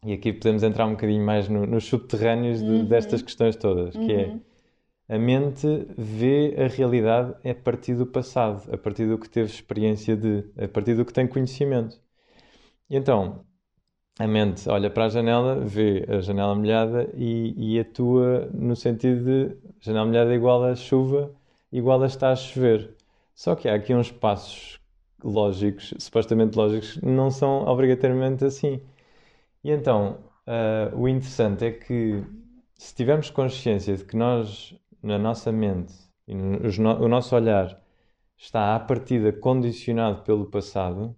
E 0.04 0.12
aqui 0.12 0.32
podemos 0.32 0.62
entrar 0.62 0.86
um 0.86 0.92
bocadinho 0.92 1.24
mais 1.24 1.48
no- 1.48 1.66
nos 1.66 1.84
subterrâneos 1.84 2.60
de- 2.60 2.66
Uhum. 2.66 2.84
destas 2.84 3.22
questões 3.22 3.56
todas, 3.56 3.96
que 3.96 4.12
é 4.12 4.26
Uhum. 4.26 4.40
a 5.08 5.18
mente 5.18 5.66
vê 5.96 6.54
a 6.58 6.68
realidade 6.68 7.34
a 7.48 7.54
partir 7.54 7.94
do 7.96 8.06
passado, 8.06 8.72
a 8.72 8.78
partir 8.78 9.06
do 9.08 9.18
que 9.18 9.28
teve 9.28 9.50
experiência 9.50 10.16
de, 10.16 10.44
a 10.62 10.68
partir 10.68 10.94
do 10.96 11.04
que 11.04 11.12
tem 11.12 11.26
conhecimento. 11.26 12.00
E 12.90 12.96
então, 12.96 13.44
a 14.18 14.26
mente 14.28 14.68
olha 14.68 14.90
para 14.90 15.06
a 15.06 15.10
janela, 15.10 15.56
vê 15.60 16.06
a 16.08 16.20
janela 16.20 16.54
molhada 16.54 17.10
e, 17.16 17.76
e 17.76 17.80
atua 17.80 18.48
no 18.54 18.76
sentido 18.76 19.24
de 19.24 19.56
janela 19.80 20.06
molhada 20.06 20.34
igual 20.34 20.64
a 20.64 20.74
chuva, 20.76 21.32
igual 21.72 22.02
a 22.02 22.06
está 22.06 22.30
a 22.32 22.36
chover. 22.36 22.96
Só 23.34 23.54
que 23.56 23.68
há 23.68 23.74
aqui 23.76 23.94
uns 23.94 24.10
passos 24.12 24.80
lógicos, 25.22 25.94
supostamente 25.98 26.56
lógicos, 26.56 27.00
não 27.02 27.30
são 27.30 27.66
obrigatoriamente 27.66 28.44
assim. 28.44 28.80
E 29.64 29.70
então, 29.70 30.18
uh, 30.46 30.96
o 30.96 31.08
interessante 31.08 31.64
é 31.64 31.72
que 31.72 32.22
se 32.74 32.94
tivermos 32.94 33.30
consciência 33.30 33.96
de 33.96 34.04
que 34.04 34.16
nós, 34.16 34.74
na 35.02 35.18
nossa 35.18 35.50
mente, 35.50 35.94
e 36.26 36.34
no, 36.34 36.58
o 37.04 37.08
nosso 37.08 37.34
olhar 37.34 37.80
está 38.36 38.76
à 38.76 38.80
partida 38.80 39.32
condicionado 39.32 40.22
pelo 40.22 40.46
passado, 40.46 41.16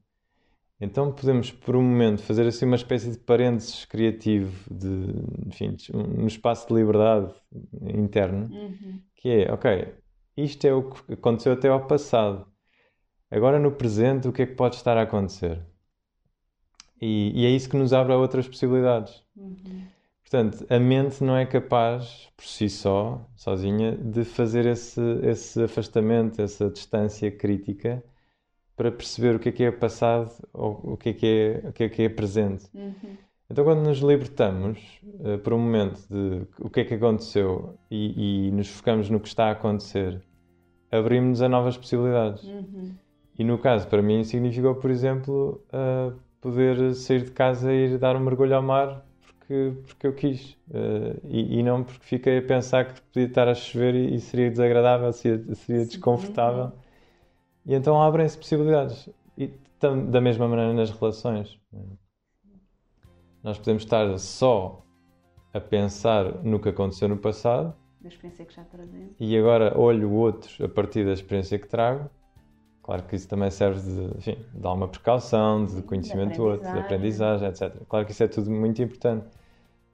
então 0.80 1.12
podemos 1.12 1.50
por 1.50 1.76
um 1.76 1.82
momento 1.82 2.22
fazer 2.22 2.46
assim 2.46 2.64
uma 2.64 2.76
espécie 2.76 3.10
de 3.10 3.18
parênteses 3.18 3.84
criativo, 3.84 4.50
de, 4.74 5.14
enfim, 5.46 5.76
um 5.92 6.26
espaço 6.26 6.66
de 6.68 6.74
liberdade 6.74 7.34
interno, 7.82 8.48
uhum. 8.50 9.00
que 9.14 9.28
é, 9.28 9.52
ok, 9.52 9.94
isto 10.36 10.64
é 10.64 10.72
o 10.72 10.90
que 10.90 11.12
aconteceu 11.12 11.52
até 11.52 11.68
ao 11.68 11.86
passado. 11.86 12.49
Agora 13.30 13.58
no 13.58 13.70
presente, 13.70 14.26
o 14.26 14.32
que 14.32 14.42
é 14.42 14.46
que 14.46 14.54
pode 14.54 14.76
estar 14.76 14.96
a 14.96 15.02
acontecer? 15.02 15.60
E, 17.00 17.32
e 17.34 17.46
é 17.46 17.50
isso 17.50 17.68
que 17.68 17.76
nos 17.76 17.92
abre 17.92 18.12
a 18.12 18.16
outras 18.16 18.46
possibilidades. 18.46 19.22
Uhum. 19.36 19.84
Portanto, 20.20 20.64
a 20.68 20.78
mente 20.78 21.24
não 21.24 21.36
é 21.36 21.44
capaz, 21.44 22.28
por 22.36 22.44
si 22.44 22.68
só, 22.68 23.26
sozinha, 23.34 23.96
de 23.96 24.24
fazer 24.24 24.66
esse, 24.66 25.00
esse 25.22 25.62
afastamento, 25.62 26.40
essa 26.40 26.68
distância 26.68 27.30
crítica 27.30 28.02
para 28.76 28.92
perceber 28.92 29.34
o 29.34 29.38
que 29.38 29.48
é 29.48 29.52
que 29.52 29.64
é 29.64 29.72
passado 29.72 30.32
ou 30.52 30.92
o 30.92 30.96
que 30.96 31.08
é 31.10 31.12
que 31.12 31.26
é, 31.26 31.68
o 31.68 31.72
que 31.72 31.84
é, 31.84 31.88
que 31.88 32.02
é 32.02 32.08
presente. 32.08 32.66
Uhum. 32.72 33.16
Então, 33.50 33.64
quando 33.64 33.82
nos 33.82 33.98
libertamos 33.98 34.78
uh, 35.04 35.38
por 35.38 35.52
um 35.52 35.58
momento 35.58 36.00
de 36.08 36.46
o 36.60 36.70
que 36.70 36.80
é 36.80 36.84
que 36.84 36.94
aconteceu 36.94 37.76
e, 37.90 38.46
e 38.46 38.50
nos 38.52 38.68
focamos 38.68 39.10
no 39.10 39.18
que 39.18 39.26
está 39.26 39.46
a 39.46 39.50
acontecer, 39.50 40.22
abrimos-nos 40.92 41.42
a 41.42 41.48
novas 41.48 41.76
possibilidades. 41.76 42.44
Uhum. 42.44 42.94
E 43.40 43.44
no 43.44 43.56
caso, 43.56 43.88
para 43.88 44.02
mim, 44.02 44.22
significou, 44.22 44.74
por 44.74 44.90
exemplo, 44.90 45.64
uh, 45.72 46.14
poder 46.42 46.94
sair 46.94 47.24
de 47.24 47.30
casa 47.30 47.72
e 47.72 47.86
ir 47.86 47.98
dar 47.98 48.14
um 48.14 48.20
mergulho 48.20 48.54
ao 48.54 48.62
mar 48.62 49.02
porque, 49.22 49.72
porque 49.86 50.06
eu 50.06 50.12
quis. 50.12 50.58
Uh, 50.68 51.18
e, 51.24 51.58
e, 51.58 51.62
não 51.62 51.82
porque 51.82 52.04
fiquei 52.04 52.36
a 52.36 52.42
pensar 52.42 52.92
que 52.92 53.00
podia 53.00 53.24
estar 53.24 53.48
a 53.48 53.54
chover 53.54 53.94
e, 53.94 54.14
e 54.14 54.20
seria 54.20 54.50
desagradável, 54.50 55.10
seria, 55.14 55.54
seria 55.54 55.86
desconfortável. 55.86 56.72
E 57.64 57.74
então 57.74 58.02
abrem-se 58.02 58.36
possibilidades. 58.36 59.08
E 59.38 59.48
tam, 59.78 60.04
da 60.10 60.20
mesma 60.20 60.46
maneira 60.46 60.74
nas 60.74 60.90
relações. 60.90 61.58
Nós 63.42 63.56
podemos 63.56 63.84
estar 63.84 64.18
só 64.18 64.84
a 65.54 65.60
pensar 65.60 66.44
no 66.44 66.60
que 66.60 66.68
aconteceu 66.68 67.08
no 67.08 67.16
passado. 67.16 67.74
Da 68.02 68.08
experiência 68.10 68.44
que 68.44 68.54
já 68.54 68.64
trazemos. 68.64 69.14
E 69.18 69.34
agora 69.38 69.72
olho 69.80 70.10
o 70.10 70.12
outro 70.12 70.62
a 70.62 70.68
partir 70.68 71.06
da 71.06 71.14
experiência 71.14 71.58
que 71.58 71.66
trago. 71.66 72.10
Claro 72.82 73.02
que 73.04 73.14
isso 73.14 73.28
também 73.28 73.50
serve 73.50 73.80
de, 73.80 74.18
enfim, 74.18 74.38
de 74.52 74.66
alguma 74.66 74.88
precaução, 74.88 75.64
de 75.64 75.82
conhecimento 75.82 76.36
do 76.36 76.44
outro, 76.44 76.72
de 76.72 76.78
aprendizagem, 76.78 77.48
etc. 77.48 77.72
Claro 77.88 78.06
que 78.06 78.12
isso 78.12 78.22
é 78.22 78.28
tudo 78.28 78.50
muito 78.50 78.82
importante. 78.82 79.26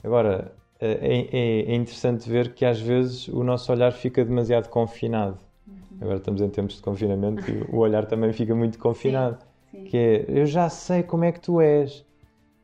Agora, 0.04 0.52
é, 0.80 0.92
é, 0.92 1.72
é 1.72 1.74
interessante 1.74 2.30
ver 2.30 2.54
que 2.54 2.64
às 2.64 2.80
vezes 2.80 3.28
o 3.28 3.42
nosso 3.42 3.72
olhar 3.72 3.92
fica 3.92 4.24
demasiado 4.24 4.68
confinado. 4.68 5.38
Uhum. 5.66 5.98
Agora 6.00 6.18
estamos 6.18 6.40
em 6.40 6.48
tempos 6.48 6.76
de 6.76 6.82
confinamento 6.82 7.50
e 7.50 7.64
o 7.74 7.78
olhar 7.78 8.06
também 8.06 8.32
fica 8.32 8.54
muito 8.54 8.78
confinado. 8.80 9.38
Sim, 9.72 9.80
sim. 9.80 9.84
Que 9.84 9.96
é, 9.96 10.24
eu 10.28 10.46
já 10.46 10.68
sei 10.68 11.02
como 11.02 11.24
é 11.24 11.32
que 11.32 11.40
tu 11.40 11.60
és. 11.60 12.05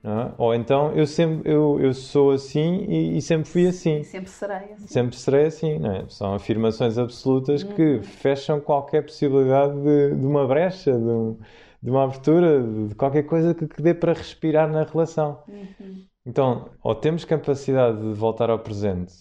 É? 0.04 0.32
Ou 0.36 0.52
então 0.52 0.92
eu 0.96 1.06
sempre 1.06 1.48
eu, 1.48 1.78
eu 1.80 1.94
sou 1.94 2.32
assim 2.32 2.84
e, 2.88 3.16
e 3.18 3.22
sempre 3.22 3.48
fui 3.48 3.68
assim. 3.68 4.02
Sempre 4.02 4.30
serei 4.30 4.72
assim. 4.72 4.86
Sempre 4.88 5.16
serei 5.16 5.44
assim, 5.46 5.78
não 5.78 5.92
é? 5.92 6.04
São 6.08 6.34
afirmações 6.34 6.98
absolutas 6.98 7.62
uhum. 7.62 7.72
que 7.72 8.02
fecham 8.02 8.60
qualquer 8.60 9.02
possibilidade 9.02 9.80
de, 9.80 10.16
de 10.16 10.26
uma 10.26 10.44
brecha, 10.46 10.90
de, 10.92 11.04
um, 11.04 11.38
de, 11.80 11.90
uma 11.90 12.02
abertura, 12.02 12.60
de 12.88 12.94
qualquer 12.96 13.22
coisa 13.22 13.54
que, 13.54 13.68
que 13.68 13.80
dê 13.80 13.94
para 13.94 14.12
respirar 14.12 14.68
na 14.68 14.82
relação. 14.82 15.40
Uhum. 15.46 16.04
Então, 16.26 16.68
ou 16.82 16.96
temos 16.96 17.24
capacidade 17.24 18.00
de 18.00 18.12
voltar 18.12 18.50
ao 18.50 18.58
presente 18.58 19.12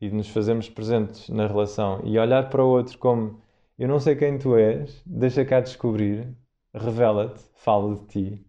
e 0.00 0.08
de 0.08 0.14
nos 0.14 0.28
fazermos 0.28 0.68
presentes 0.68 1.28
na 1.28 1.46
relação 1.46 2.00
e 2.02 2.18
olhar 2.18 2.50
para 2.50 2.64
o 2.64 2.68
outro 2.68 2.98
como 2.98 3.40
eu 3.78 3.86
não 3.86 4.00
sei 4.00 4.16
quem 4.16 4.38
tu 4.38 4.56
és, 4.56 5.02
deixa 5.06 5.44
cá 5.44 5.60
descobrir, 5.60 6.34
revela-te, 6.74 7.42
fala 7.54 7.94
de 7.94 8.06
ti. 8.06 8.45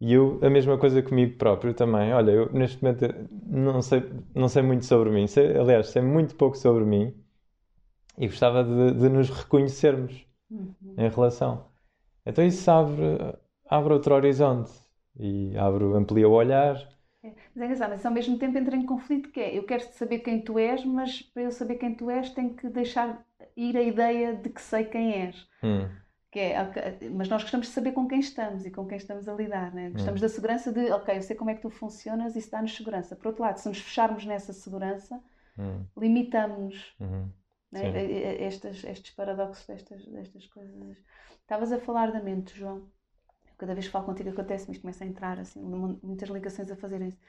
E 0.00 0.12
eu, 0.14 0.38
a 0.42 0.48
mesma 0.48 0.78
coisa 0.78 1.02
comigo 1.02 1.36
próprio 1.36 1.74
também. 1.74 2.12
Olha, 2.12 2.30
eu 2.30 2.52
neste 2.52 2.82
momento 2.82 3.06
não 3.46 3.82
sei, 3.82 4.02
não 4.34 4.48
sei 4.48 4.62
muito 4.62 4.84
sobre 4.86 5.10
mim, 5.10 5.26
sei, 5.26 5.56
aliás, 5.56 5.88
sei 5.90 6.02
muito 6.02 6.34
pouco 6.36 6.56
sobre 6.56 6.84
mim 6.84 7.14
e 8.16 8.26
gostava 8.26 8.64
de, 8.64 8.92
de 8.98 9.08
nos 9.08 9.28
reconhecermos 9.30 10.26
uhum. 10.50 10.94
em 10.96 11.08
relação. 11.08 11.66
Então 12.24 12.44
isso 12.44 12.70
abre, 12.70 13.02
abre 13.66 13.92
outro 13.92 14.14
horizonte 14.14 14.72
e 15.18 15.56
abre, 15.56 15.84
amplia 15.84 16.28
o 16.28 16.32
olhar 16.32 16.76
é, 17.22 17.34
mas 17.54 17.62
é 17.62 17.64
engraçado, 17.64 17.90
mas 17.90 18.06
ao 18.06 18.12
mesmo 18.12 18.38
tempo 18.38 18.56
entra 18.56 18.74
em 18.74 18.86
conflito 18.86 19.30
que 19.30 19.40
é, 19.40 19.56
eu 19.56 19.64
quero 19.64 19.82
saber 19.92 20.20
quem 20.20 20.40
tu 20.40 20.58
és, 20.58 20.84
mas 20.84 21.20
para 21.20 21.42
eu 21.42 21.50
saber 21.50 21.76
quem 21.76 21.94
tu 21.94 22.10
és 22.10 22.30
tenho 22.30 22.54
que 22.54 22.68
deixar 22.68 23.24
ir 23.56 23.76
a 23.76 23.82
ideia 23.82 24.34
de 24.34 24.48
que 24.48 24.60
sei 24.60 24.84
quem 24.84 25.12
és. 25.12 25.46
Hum. 25.62 25.88
Que 26.30 26.38
é, 26.38 27.08
mas 27.10 27.28
nós 27.28 27.42
gostamos 27.42 27.66
de 27.66 27.72
saber 27.72 27.92
com 27.92 28.06
quem 28.06 28.20
estamos 28.20 28.64
e 28.64 28.70
com 28.70 28.86
quem 28.86 28.96
estamos 28.96 29.28
a 29.28 29.34
lidar, 29.34 29.74
né? 29.74 29.90
Gostamos 29.90 30.20
hum. 30.20 30.24
da 30.24 30.28
segurança 30.28 30.72
de, 30.72 30.90
ok, 30.92 31.16
eu 31.16 31.22
sei 31.22 31.34
como 31.34 31.50
é 31.50 31.54
que 31.54 31.62
tu 31.62 31.70
funcionas 31.70 32.36
e 32.36 32.38
isso 32.38 32.50
dá-nos 32.50 32.76
segurança. 32.76 33.16
Por 33.16 33.28
outro 33.28 33.42
lado, 33.42 33.58
se 33.58 33.68
nos 33.68 33.80
fecharmos 33.80 34.24
nessa 34.24 34.52
segurança, 34.52 35.20
hum. 35.58 35.84
limitamos-nos. 35.96 36.94
Uhum. 37.00 37.28
Né? 37.72 38.42
Estes, 38.44 38.84
estes 38.84 39.14
paradoxos 39.14 39.66
destas, 39.66 40.06
destas 40.06 40.46
coisas. 40.46 40.96
Estavas 41.40 41.72
a 41.72 41.78
falar 41.78 42.12
da 42.12 42.20
mente, 42.20 42.56
João 42.56 42.88
cada 43.60 43.74
vez 43.74 43.86
que 43.86 43.92
falo 43.92 44.06
contigo 44.06 44.30
acontece-me 44.30 44.72
isto, 44.72 44.80
começa 44.80 45.04
a 45.04 45.06
entrar 45.06 45.38
assim, 45.38 45.60
muitas 46.02 46.30
ligações 46.30 46.70
a 46.70 46.76
fazerem-se. 46.76 47.18
E, 47.18 47.20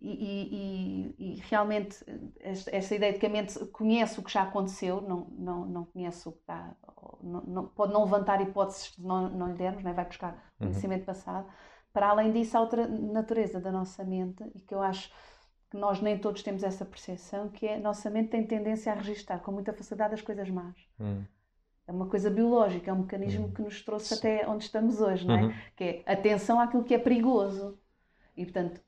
e, 0.00 1.14
e, 1.18 1.34
e, 1.34 1.40
realmente 1.48 1.98
esta, 2.40 2.94
ideia 2.94 3.12
de 3.12 3.18
que 3.18 3.26
a 3.26 3.28
mente 3.28 3.58
conhece 3.66 4.20
o 4.20 4.22
que 4.22 4.32
já 4.32 4.42
aconteceu, 4.42 5.00
não, 5.00 5.26
não, 5.30 5.66
não 5.66 5.84
conhece 5.84 6.28
o 6.28 6.32
que 6.32 6.38
está, 6.38 6.74
não, 7.22 7.42
não, 7.42 7.66
pode 7.66 7.92
não 7.92 8.04
levantar 8.04 8.40
hipóteses 8.40 8.88
que 8.88 9.02
não, 9.02 9.28
não 9.28 9.48
lhe 9.48 9.54
dermos, 9.54 9.82
não 9.82 9.90
é? 9.90 9.94
vai 9.94 10.04
buscar 10.04 10.32
uhum. 10.32 10.68
conhecimento 10.68 11.04
passado. 11.04 11.48
Para 11.92 12.08
além 12.08 12.32
disso, 12.32 12.56
há 12.56 12.60
outra 12.60 12.86
natureza 12.86 13.60
da 13.60 13.72
nossa 13.72 14.04
mente 14.04 14.44
e 14.54 14.60
que 14.60 14.74
eu 14.74 14.82
acho 14.82 15.10
que 15.70 15.76
nós 15.76 16.00
nem 16.00 16.18
todos 16.18 16.42
temos 16.42 16.62
essa 16.62 16.84
percepção, 16.84 17.48
que 17.48 17.66
é 17.66 17.76
a 17.76 17.80
nossa 17.80 18.08
mente 18.08 18.30
tem 18.30 18.46
tendência 18.46 18.92
a 18.92 18.94
registrar 18.94 19.40
com 19.40 19.52
muita 19.52 19.72
facilidade 19.72 20.14
as 20.14 20.22
coisas 20.22 20.48
más. 20.48 20.76
Uhum 20.98 21.24
é 21.88 21.92
uma 21.92 22.06
coisa 22.06 22.30
biológica, 22.30 22.90
é 22.90 22.94
um 22.94 22.98
mecanismo 22.98 23.46
uhum. 23.46 23.52
que 23.52 23.62
nos 23.62 23.82
trouxe 23.82 24.12
até 24.12 24.46
onde 24.46 24.64
estamos 24.64 25.00
hoje, 25.00 25.26
não 25.26 25.34
é? 25.34 25.42
Uhum. 25.44 25.54
Que 25.74 25.84
é 26.04 26.12
atenção 26.12 26.60
àquilo 26.60 26.84
que 26.84 26.92
é 26.92 26.98
perigoso. 26.98 27.78
E, 28.36 28.44
portanto, 28.44 28.78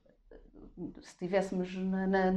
se 1.03 1.11
estivéssemos 1.11 1.75
na, 1.77 2.07
na, 2.07 2.33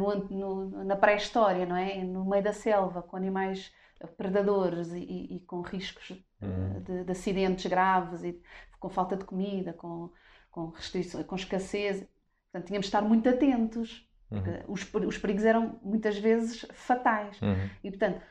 na 0.85 0.95
pré-história, 0.95 1.65
não 1.65 1.75
é? 1.75 2.03
No 2.03 2.25
meio 2.25 2.43
da 2.43 2.53
selva, 2.53 3.01
com 3.01 3.15
animais 3.15 3.71
predadores 4.17 4.91
e, 4.91 5.35
e, 5.35 5.39
com 5.41 5.61
riscos 5.61 6.11
uhum. 6.41 6.81
de, 6.81 7.03
de, 7.05 7.11
acidentes 7.11 7.65
graves 7.65 8.23
e 8.23 8.39
com 8.79 8.89
falta 8.89 9.15
de 9.15 9.23
comida, 9.23 9.73
com, 9.73 10.11
com 10.51 10.69
restrições, 10.69 11.25
com 11.25 11.35
escassez. 11.35 12.05
Portanto, 12.51 12.67
tínhamos 12.67 12.85
de 12.85 12.89
estar 12.89 13.01
muito 13.01 13.29
atentos. 13.29 14.07
Uhum. 14.29 14.41
Os, 14.67 14.93
os 14.93 15.17
perigos 15.17 15.45
eram 15.45 15.79
muitas 15.81 16.17
vezes 16.17 16.65
fatais. 16.73 17.41
Uhum. 17.41 17.69
E, 17.83 17.89
portanto, 17.91 18.21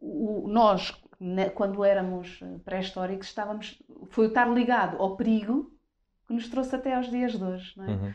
o, 0.00 0.48
nós, 0.48 0.98
né, 1.18 1.50
quando 1.50 1.84
éramos 1.84 2.40
eh, 2.42 2.58
pré-históricos, 2.64 3.26
estávamos, 3.26 3.82
foi 4.08 4.28
estar 4.28 4.48
ligado 4.48 4.96
ao 4.96 5.16
perigo 5.16 5.70
que 6.26 6.32
nos 6.32 6.48
trouxe 6.48 6.76
até 6.76 6.94
aos 6.94 7.10
dias 7.10 7.32
de 7.32 7.44
hoje. 7.44 7.74
Não 7.76 7.84
é? 7.84 8.14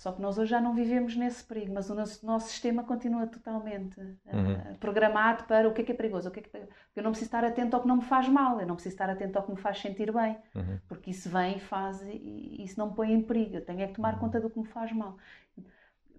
Só 0.00 0.12
que 0.12 0.22
nós 0.22 0.38
hoje 0.38 0.50
já 0.50 0.62
não 0.62 0.74
vivemos 0.74 1.14
nesse 1.14 1.44
perigo, 1.44 1.74
mas 1.74 1.90
o 1.90 1.94
nosso, 1.94 2.24
nosso 2.24 2.48
sistema 2.48 2.82
continua 2.82 3.26
totalmente 3.26 4.00
uh, 4.00 4.16
uhum. 4.32 4.74
programado 4.80 5.44
para 5.44 5.68
o 5.68 5.74
que 5.74 5.82
é 5.82 5.84
que 5.84 5.92
é 5.92 5.94
perigoso. 5.94 6.30
O 6.30 6.32
que 6.32 6.40
é 6.40 6.42
que 6.42 6.56
é... 6.56 6.66
Eu 6.96 7.02
não 7.02 7.10
preciso 7.10 7.28
estar 7.28 7.44
atento 7.44 7.76
ao 7.76 7.82
que 7.82 7.88
não 7.88 7.96
me 7.96 8.02
faz 8.02 8.26
mal, 8.26 8.58
eu 8.58 8.66
não 8.66 8.76
preciso 8.76 8.94
estar 8.94 9.10
atento 9.10 9.36
ao 9.36 9.44
que 9.44 9.50
me 9.50 9.58
faz 9.58 9.78
sentir 9.78 10.10
bem, 10.10 10.38
uhum. 10.54 10.78
porque 10.88 11.10
isso 11.10 11.28
vem 11.28 11.58
e 11.58 11.60
faz 11.60 12.00
e, 12.00 12.12
e, 12.12 12.64
isso 12.64 12.78
não 12.78 12.88
me 12.88 12.96
põe 12.96 13.12
em 13.12 13.20
perigo. 13.20 13.56
Eu 13.56 13.64
tenho 13.66 13.82
é 13.82 13.88
que 13.88 13.92
tomar 13.92 14.14
uhum. 14.14 14.20
conta 14.20 14.40
do 14.40 14.48
que 14.48 14.58
me 14.58 14.66
faz 14.68 14.90
mal. 14.90 15.18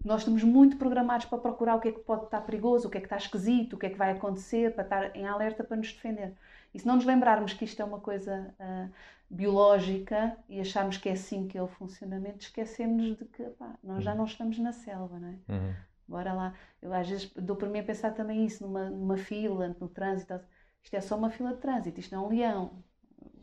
Nós 0.05 0.21
estamos 0.21 0.43
muito 0.43 0.77
programados 0.77 1.25
para 1.25 1.39
procurar 1.39 1.75
o 1.75 1.79
que 1.79 1.87
é 1.87 1.91
que 1.91 2.01
pode 2.01 2.25
estar 2.25 2.41
perigoso, 2.41 2.87
o 2.87 2.91
que 2.91 2.99
é 2.99 3.01
que 3.01 3.07
está 3.07 3.17
esquisito, 3.17 3.73
o 3.73 3.79
que 3.79 3.87
é 3.87 3.89
que 3.89 3.97
vai 3.97 4.11
acontecer, 4.11 4.75
para 4.75 4.83
estar 4.83 5.15
em 5.15 5.25
alerta 5.25 5.63
para 5.63 5.77
nos 5.77 5.91
defender. 5.91 6.35
E 6.71 6.77
se 6.77 6.85
não 6.85 6.97
nos 6.97 7.05
lembrarmos 7.05 7.51
que 7.53 7.65
isto 7.65 7.81
é 7.81 7.85
uma 7.85 7.99
coisa 7.99 8.53
uh, 8.59 8.91
biológica 9.31 10.37
e 10.49 10.59
acharmos 10.59 10.97
que 10.97 11.07
é 11.07 11.13
assim 11.13 11.47
que 11.47 11.57
é 11.57 11.63
o 11.63 11.67
funcionamento, 11.67 12.43
esquecemos 12.43 13.17
de 13.17 13.25
que 13.25 13.43
pá, 13.51 13.77
nós 13.81 14.03
já 14.03 14.11
uhum. 14.11 14.17
não 14.17 14.25
estamos 14.25 14.59
na 14.59 14.73
selva, 14.73 15.17
não 15.17 15.29
é? 15.29 15.39
Uhum. 15.53 15.73
bora 16.05 16.33
lá. 16.33 16.53
Eu 16.81 16.93
às 16.93 17.09
vezes 17.09 17.31
dou 17.35 17.55
para 17.55 17.69
mim 17.69 17.79
a 17.79 17.83
pensar 17.83 18.11
também 18.11 18.45
isso, 18.45 18.67
numa, 18.67 18.89
numa 18.89 19.17
fila, 19.17 19.75
no 19.79 19.87
trânsito. 19.87 20.37
Isto 20.83 20.95
é 20.95 21.01
só 21.01 21.17
uma 21.17 21.29
fila 21.29 21.53
de 21.53 21.61
trânsito, 21.61 21.99
isto 21.99 22.13
não 22.13 22.25
é 22.25 22.27
um 22.27 22.29
leão. 22.29 22.83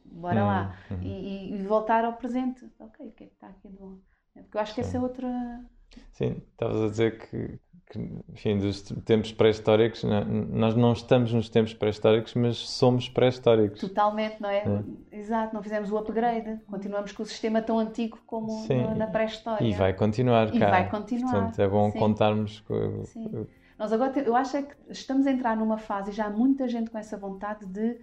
Bora 0.04 0.42
hum, 0.42 0.46
lá. 0.46 0.78
Hum. 0.90 1.02
E, 1.02 1.54
e, 1.54 1.62
voltar 1.62 2.04
ao 2.04 2.14
presente. 2.14 2.70
Ok, 2.78 3.06
o 3.06 3.12
que 3.12 3.24
é 3.24 3.26
que 3.26 3.34
está 3.34 3.48
aqui 3.48 3.68
de 3.68 3.76
bom? 3.76 3.98
Porque 4.34 4.56
eu 4.56 4.60
acho 4.60 4.74
que 4.74 4.82
Sim. 4.82 4.88
essa 4.88 4.96
é 4.98 5.00
outra. 5.00 5.64
Sim, 6.12 6.42
estavas 6.50 6.82
a 6.82 6.88
dizer 6.90 7.18
que 7.18 7.58
que, 7.90 7.98
enfim, 8.32 8.58
dos 8.58 8.82
tempos 8.82 9.32
pré-históricos, 9.32 10.04
nós 10.50 10.76
não 10.76 10.92
estamos 10.92 11.32
nos 11.32 11.48
tempos 11.48 11.72
pré-históricos, 11.72 12.34
mas 12.34 12.58
somos 12.58 13.08
pré-históricos. 13.08 13.80
Totalmente, 13.80 14.40
não 14.40 14.50
é? 14.50 14.58
é? 14.58 15.16
Exato, 15.16 15.54
não 15.54 15.62
fizemos 15.62 15.90
o 15.90 15.96
upgrade, 15.96 16.60
continuamos 16.66 17.12
com 17.12 17.22
o 17.22 17.26
sistema 17.26 17.62
tão 17.62 17.78
antigo 17.78 18.18
como 18.26 18.50
Sim. 18.66 18.94
na 18.94 19.06
pré-história. 19.06 19.64
E 19.64 19.72
vai 19.72 19.94
continuar, 19.94 20.54
E 20.54 20.58
cá. 20.58 20.70
vai 20.70 20.90
continuar. 20.90 21.32
Portanto, 21.32 21.58
é 21.60 21.68
bom 21.68 21.90
Sim. 21.90 21.98
contarmos 21.98 22.60
com... 22.60 23.04
Sim. 23.04 23.46
Nós 23.78 23.92
agora, 23.92 24.18
eu 24.18 24.36
acho 24.36 24.56
é 24.56 24.62
que 24.62 24.74
estamos 24.90 25.26
a 25.26 25.30
entrar 25.30 25.56
numa 25.56 25.78
fase, 25.78 26.10
e 26.10 26.12
já 26.12 26.26
há 26.26 26.30
muita 26.30 26.68
gente 26.68 26.90
com 26.90 26.98
essa 26.98 27.16
vontade 27.16 27.64
de 27.64 27.96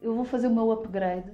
eu 0.00 0.14
vou 0.14 0.24
fazer 0.24 0.46
o 0.46 0.54
meu 0.54 0.70
upgrade 0.70 1.32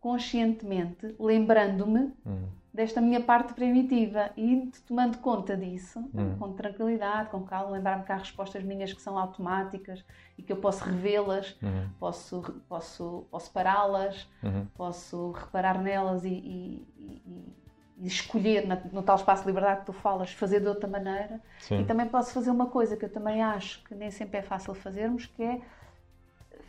conscientemente, 0.00 1.14
lembrando-me 1.18 2.12
hum 2.26 2.61
desta 2.72 3.00
minha 3.00 3.20
parte 3.20 3.52
primitiva 3.52 4.30
e 4.36 4.70
tomando 4.86 5.18
conta 5.18 5.56
disso, 5.56 5.98
hum. 6.14 6.36
com 6.38 6.52
tranquilidade, 6.54 7.28
com 7.28 7.42
calma, 7.42 7.70
lembrar-me 7.70 8.04
que 8.04 8.12
há 8.12 8.16
respostas 8.16 8.64
minhas 8.64 8.92
que 8.92 9.02
são 9.02 9.18
automáticas 9.18 10.02
e 10.38 10.42
que 10.42 10.52
eu 10.52 10.56
posso 10.56 10.82
revê-las, 10.84 11.54
hum. 11.62 11.88
posso, 11.98 12.42
posso, 12.68 13.26
posso 13.30 13.50
pará-las, 13.52 14.26
hum. 14.42 14.66
posso 14.74 15.32
reparar 15.32 15.82
nelas 15.82 16.24
e, 16.24 16.28
e, 16.28 16.88
e, 16.96 17.56
e 17.98 18.06
escolher 18.06 18.66
no 18.90 19.02
tal 19.02 19.16
espaço 19.16 19.42
de 19.42 19.48
liberdade 19.48 19.80
que 19.80 19.86
tu 19.86 19.92
falas, 19.92 20.32
fazer 20.32 20.60
de 20.60 20.66
outra 20.66 20.88
maneira. 20.88 21.40
Sim. 21.60 21.82
E 21.82 21.84
também 21.84 22.08
posso 22.08 22.32
fazer 22.32 22.50
uma 22.50 22.66
coisa 22.66 22.96
que 22.96 23.04
eu 23.04 23.12
também 23.12 23.42
acho 23.42 23.84
que 23.84 23.94
nem 23.94 24.10
sempre 24.10 24.38
é 24.38 24.42
fácil 24.42 24.72
fazermos, 24.72 25.26
que 25.26 25.42
é 25.42 25.60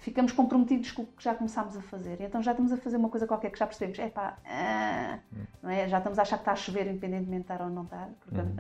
ficamos 0.04 0.34
comprometidos 0.34 0.92
com 0.92 1.04
o 1.04 1.08
que 1.08 1.24
já 1.24 1.34
começámos 1.34 1.78
a 1.78 1.82
fazer. 1.82 2.20
Então 2.20 2.44
já 2.44 2.52
estamos 2.52 2.74
a 2.74 2.78
fazer 2.78 2.98
uma 2.98 3.10
coisa 3.10 3.26
qualquer 3.26 3.50
que 3.50 3.58
já 3.58 3.66
percebemos, 3.66 3.98
é 4.00 4.10
pá, 4.10 4.38
ah, 4.46 5.20
não 5.62 5.70
é? 5.70 5.88
já 5.88 5.98
estamos 5.98 6.20
a 6.20 6.24
achar 6.24 6.36
que 6.36 6.42
está 6.42 6.52
a 6.52 6.56
chover, 6.56 6.88
independentemente 6.88 7.46
de 7.46 7.54
estar 7.54 7.62
ou 7.62 7.70
não 7.70 7.84
estar. 7.84 8.10
Porque... 8.20 8.40
Uhum. 8.40 8.56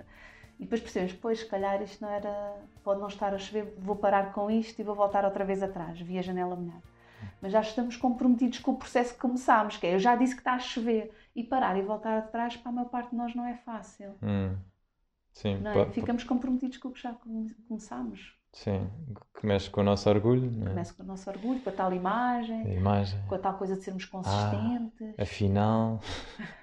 E 0.60 0.64
depois 0.64 0.82
percebemos, 0.82 1.14
pois, 1.14 1.40
se 1.40 1.46
calhar 1.48 1.82
isto 1.82 2.02
não 2.02 2.10
era, 2.10 2.56
pode 2.84 3.02
não 3.02 3.08
estar 3.08 3.34
a 3.34 3.38
chover, 3.38 3.74
vou 3.80 3.96
parar 3.96 4.32
com 4.32 4.50
isto 4.50 4.80
e 4.80 4.84
vou 4.84 4.96
voltar 4.96 5.26
outra 5.26 5.44
vez 5.44 5.62
atrás, 5.62 6.00
via 6.00 6.22
janela 6.22 6.56
molhada. 6.56 6.84
Mas 7.42 7.52
já 7.52 7.60
estamos 7.60 7.98
comprometidos 7.98 8.60
com 8.60 8.72
o 8.72 8.78
processo 8.78 9.16
que 9.16 9.20
começámos, 9.20 9.78
que 9.78 9.88
é, 9.88 9.96
eu 9.96 10.00
já 10.00 10.16
disse 10.16 10.36
que 10.36 10.42
está 10.42 10.54
a 10.54 10.60
chover, 10.60 11.12
e 11.36 11.44
parar 11.44 11.76
e 11.78 11.82
voltar 11.82 12.20
atrás, 12.20 12.56
para 12.56 12.70
a 12.70 12.72
maior 12.72 12.88
parte 12.88 13.10
de 13.10 13.16
nós 13.16 13.36
não 13.36 13.46
é 13.46 13.56
fácil. 13.56 14.14
Hum. 14.22 14.56
Sim, 15.34 15.62
é? 15.66 15.86
Ficamos 15.92 16.24
comprometidos 16.24 16.78
com 16.78 16.90
o 16.90 16.92
que 16.92 17.02
já 17.02 17.14
começámos. 17.68 18.38
Sim, 18.54 18.88
que 19.34 19.48
mexe 19.48 19.68
com 19.68 19.82
o 19.82 19.84
nosso 19.84 20.08
orgulho. 20.08 20.52
Não 20.52 20.72
é? 20.72 20.74
Mexe 20.76 20.94
com 20.94 21.02
o 21.02 21.06
nosso 21.06 21.28
orgulho, 21.28 21.60
com 21.62 21.72
a 21.72 21.74
tal 21.74 21.92
imagem, 21.92 22.62
a 22.62 22.70
imagem. 22.70 23.20
com 23.28 23.34
a 23.34 23.40
tal 23.40 23.56
coisa 23.56 23.76
de 23.76 23.82
sermos 23.82 24.06
consistentes. 24.06 25.16
Ah, 25.18 25.24
afinal, 25.24 26.00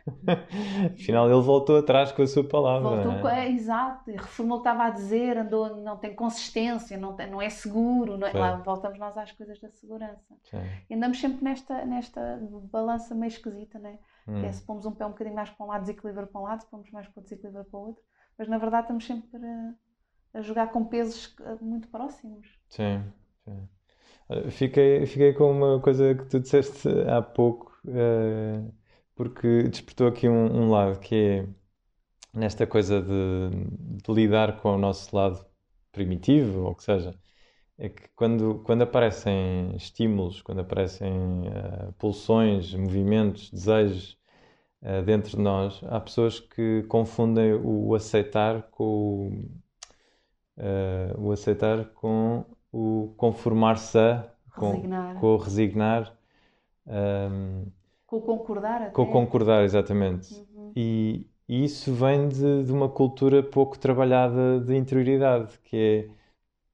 afinal 0.94 1.28
ele 1.28 1.42
voltou 1.42 1.78
atrás 1.78 2.12
com 2.12 2.22
a 2.22 2.26
sua 2.28 2.44
palavra. 2.44 3.02
Voltou, 3.02 3.28
é? 3.28 3.46
é, 3.46 3.50
exato, 3.50 4.08
reformou 4.12 4.58
o 4.58 4.62
que 4.62 4.68
estava 4.68 4.84
a 4.84 4.90
dizer, 4.90 5.36
andou, 5.36 5.76
não 5.78 5.96
tem 5.96 6.14
consistência, 6.14 6.96
não, 6.96 7.16
tem, 7.16 7.28
não 7.28 7.42
é 7.42 7.50
seguro. 7.50 8.16
Não 8.16 8.28
é, 8.28 8.32
lá 8.32 8.54
voltamos 8.58 8.96
nós 8.96 9.18
às 9.18 9.32
coisas 9.32 9.58
da 9.58 9.68
segurança. 9.68 10.36
Sim. 10.44 10.62
E 10.88 10.94
andamos 10.94 11.20
sempre 11.20 11.42
nesta, 11.42 11.84
nesta 11.84 12.40
balança 12.70 13.16
meio 13.16 13.30
esquisita, 13.30 13.80
né? 13.80 13.98
Hum. 14.28 14.40
Que 14.40 14.46
é 14.46 14.52
se 14.52 14.62
pomos 14.62 14.86
um 14.86 14.92
pé 14.92 15.04
um 15.04 15.10
bocadinho 15.10 15.34
mais 15.34 15.50
para 15.50 15.66
um 15.66 15.68
lado, 15.68 15.80
desequilibra 15.80 16.24
para 16.24 16.40
um 16.40 16.44
lado, 16.44 16.60
se 16.60 16.70
pomos 16.70 16.88
mais 16.92 17.08
para 17.08 17.20
o 17.20 17.22
desequilibra 17.24 17.64
para 17.64 17.80
o 17.80 17.88
outro. 17.88 18.02
Mas 18.38 18.46
na 18.46 18.58
verdade 18.58 18.84
estamos 18.84 19.04
sempre 19.04 19.28
para 19.28 19.74
a 20.32 20.40
jogar 20.40 20.68
com 20.68 20.84
pesos 20.84 21.34
eh, 21.40 21.56
muito 21.60 21.88
próximos. 21.88 22.46
Sim, 22.68 23.02
sim. 23.44 23.68
Fiquei, 24.50 25.04
fiquei 25.06 25.32
com 25.32 25.50
uma 25.50 25.80
coisa 25.80 26.14
que 26.14 26.24
tu 26.26 26.38
disseste 26.38 26.88
há 27.08 27.20
pouco, 27.20 27.72
uh, 27.84 28.72
porque 29.16 29.64
despertou 29.64 30.06
aqui 30.06 30.28
um, 30.28 30.66
um, 30.66 30.70
lado 30.70 31.00
que 31.00 31.14
é 31.16 31.48
nesta 32.32 32.64
coisa 32.64 33.02
de, 33.02 33.50
de, 34.02 34.12
lidar 34.12 34.60
com 34.60 34.76
o 34.76 34.78
nosso 34.78 35.14
lado 35.16 35.44
primitivo, 35.90 36.62
ou 36.62 36.76
que 36.76 36.84
seja, 36.84 37.12
é 37.76 37.88
que 37.88 38.08
quando, 38.14 38.62
quando 38.64 38.82
aparecem 38.82 39.74
estímulos, 39.76 40.42
quando 40.42 40.60
aparecem 40.60 41.48
uh, 41.48 41.92
pulsões, 41.98 42.72
movimentos, 42.74 43.50
desejos 43.50 44.16
uh, 44.82 45.02
dentro 45.04 45.36
de 45.36 45.42
nós, 45.42 45.80
há 45.88 45.98
pessoas 45.98 46.38
que 46.38 46.84
confundem 46.84 47.54
o 47.54 47.94
aceitar 47.96 48.62
com 48.70 48.84
o 49.28 49.50
uh, 50.60 51.20
o 51.20 51.32
aceitar 51.32 51.86
com 51.94 52.44
o 52.72 53.12
conformar-se 53.16 53.98
a, 53.98 54.28
com, 54.54 54.72
resignar. 54.72 55.14
com 55.18 55.26
o 55.26 55.36
resignar. 55.36 56.16
Um, 56.86 56.92
ehm, 56.92 57.66
com 58.06 58.16
o 58.16 58.20
concordar 58.20 58.82
até. 58.82 58.90
Com 58.90 59.02
o 59.02 59.10
concordar, 59.10 59.64
exatamente. 59.64 60.34
Uhum. 60.34 60.72
E, 60.76 61.26
e, 61.48 61.64
isso 61.64 61.92
vem 61.92 62.28
de, 62.28 62.64
de, 62.64 62.72
uma 62.72 62.88
cultura 62.88 63.42
pouco 63.42 63.78
trabalhada 63.78 64.60
de 64.60 64.76
interioridade, 64.76 65.58
que 65.64 66.10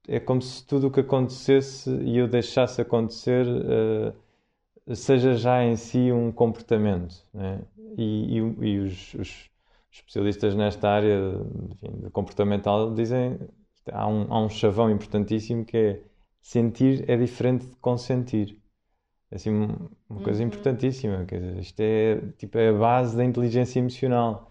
é, 0.07 0.15
é 0.15 0.19
como 0.19 0.41
se 0.41 0.65
tudo 0.65 0.87
o 0.87 0.91
que 0.91 0.99
acontecesse 0.99 1.89
e 1.89 2.17
eu 2.17 2.27
deixasse 2.27 2.81
acontecer 2.81 3.45
uh, 3.47 4.95
seja 4.95 5.33
já 5.35 5.63
em 5.63 5.75
si 5.75 6.11
um 6.11 6.31
comportamento. 6.31 7.23
Né? 7.33 7.61
E, 7.97 8.37
e, 8.37 8.65
e 8.65 8.79
os, 8.79 9.13
os, 9.15 9.49
especialistas 9.91 10.53
nesta 10.53 10.89
área 10.89 11.17
enfim, 11.71 12.01
de 12.03 12.09
comportamental 12.11 12.93
dizem 12.93 13.39
há 13.91 14.07
um, 14.07 14.33
há 14.33 14.41
um 14.41 14.49
chavão 14.49 14.89
importantíssimo 14.89 15.65
que 15.65 15.77
é 15.77 16.01
sentir 16.41 17.09
é 17.09 17.17
diferente 17.17 17.67
de 17.67 17.75
consentir. 17.77 18.57
Assim, 19.31 19.49
uma 20.09 20.21
coisa 20.23 20.41
uhum. 20.41 20.47
importantíssima. 20.47 21.25
Quer 21.25 21.39
dizer, 21.39 21.59
isto 21.59 21.79
é, 21.81 22.21
tipo, 22.37 22.57
é 22.57 22.69
a 22.69 22.73
base 22.73 23.17
da 23.17 23.25
inteligência 23.25 23.79
emocional. 23.79 24.49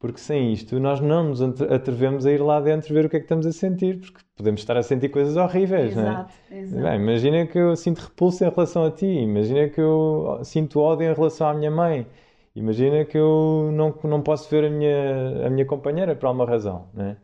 Porque 0.00 0.18
sem 0.18 0.50
isto 0.50 0.80
nós 0.80 0.98
não 0.98 1.24
nos 1.24 1.42
atrevemos 1.42 2.24
a 2.24 2.32
ir 2.32 2.42
lá 2.42 2.58
dentro 2.58 2.92
ver 2.94 3.04
o 3.04 3.08
que 3.10 3.16
é 3.16 3.18
que 3.18 3.26
estamos 3.26 3.46
a 3.46 3.52
sentir, 3.52 4.00
porque 4.00 4.20
podemos 4.34 4.62
estar 4.62 4.74
a 4.78 4.82
sentir 4.82 5.10
coisas 5.10 5.36
horríveis, 5.36 5.92
exato, 5.92 6.32
não 6.50 6.56
é? 6.56 6.60
Exato. 6.60 6.82
Bem, 6.82 7.00
imagina 7.00 7.46
que 7.46 7.58
eu 7.58 7.76
sinto 7.76 7.98
repulso 7.98 8.42
em 8.42 8.48
relação 8.48 8.86
a 8.86 8.90
ti, 8.90 9.04
imagina 9.04 9.68
que 9.68 9.78
eu 9.78 10.40
sinto 10.42 10.80
ódio 10.80 11.06
em 11.06 11.12
relação 11.14 11.48
à 11.48 11.52
minha 11.52 11.70
mãe, 11.70 12.06
imagina 12.54 13.04
que 13.04 13.18
eu 13.18 13.68
não, 13.74 13.94
não 14.04 14.22
posso 14.22 14.48
ver 14.48 14.64
a 14.64 14.70
minha, 14.70 15.46
a 15.46 15.50
minha 15.50 15.66
companheira 15.66 16.16
por 16.16 16.26
alguma 16.28 16.46
razão, 16.46 16.88
não 16.94 17.04
é? 17.04 17.16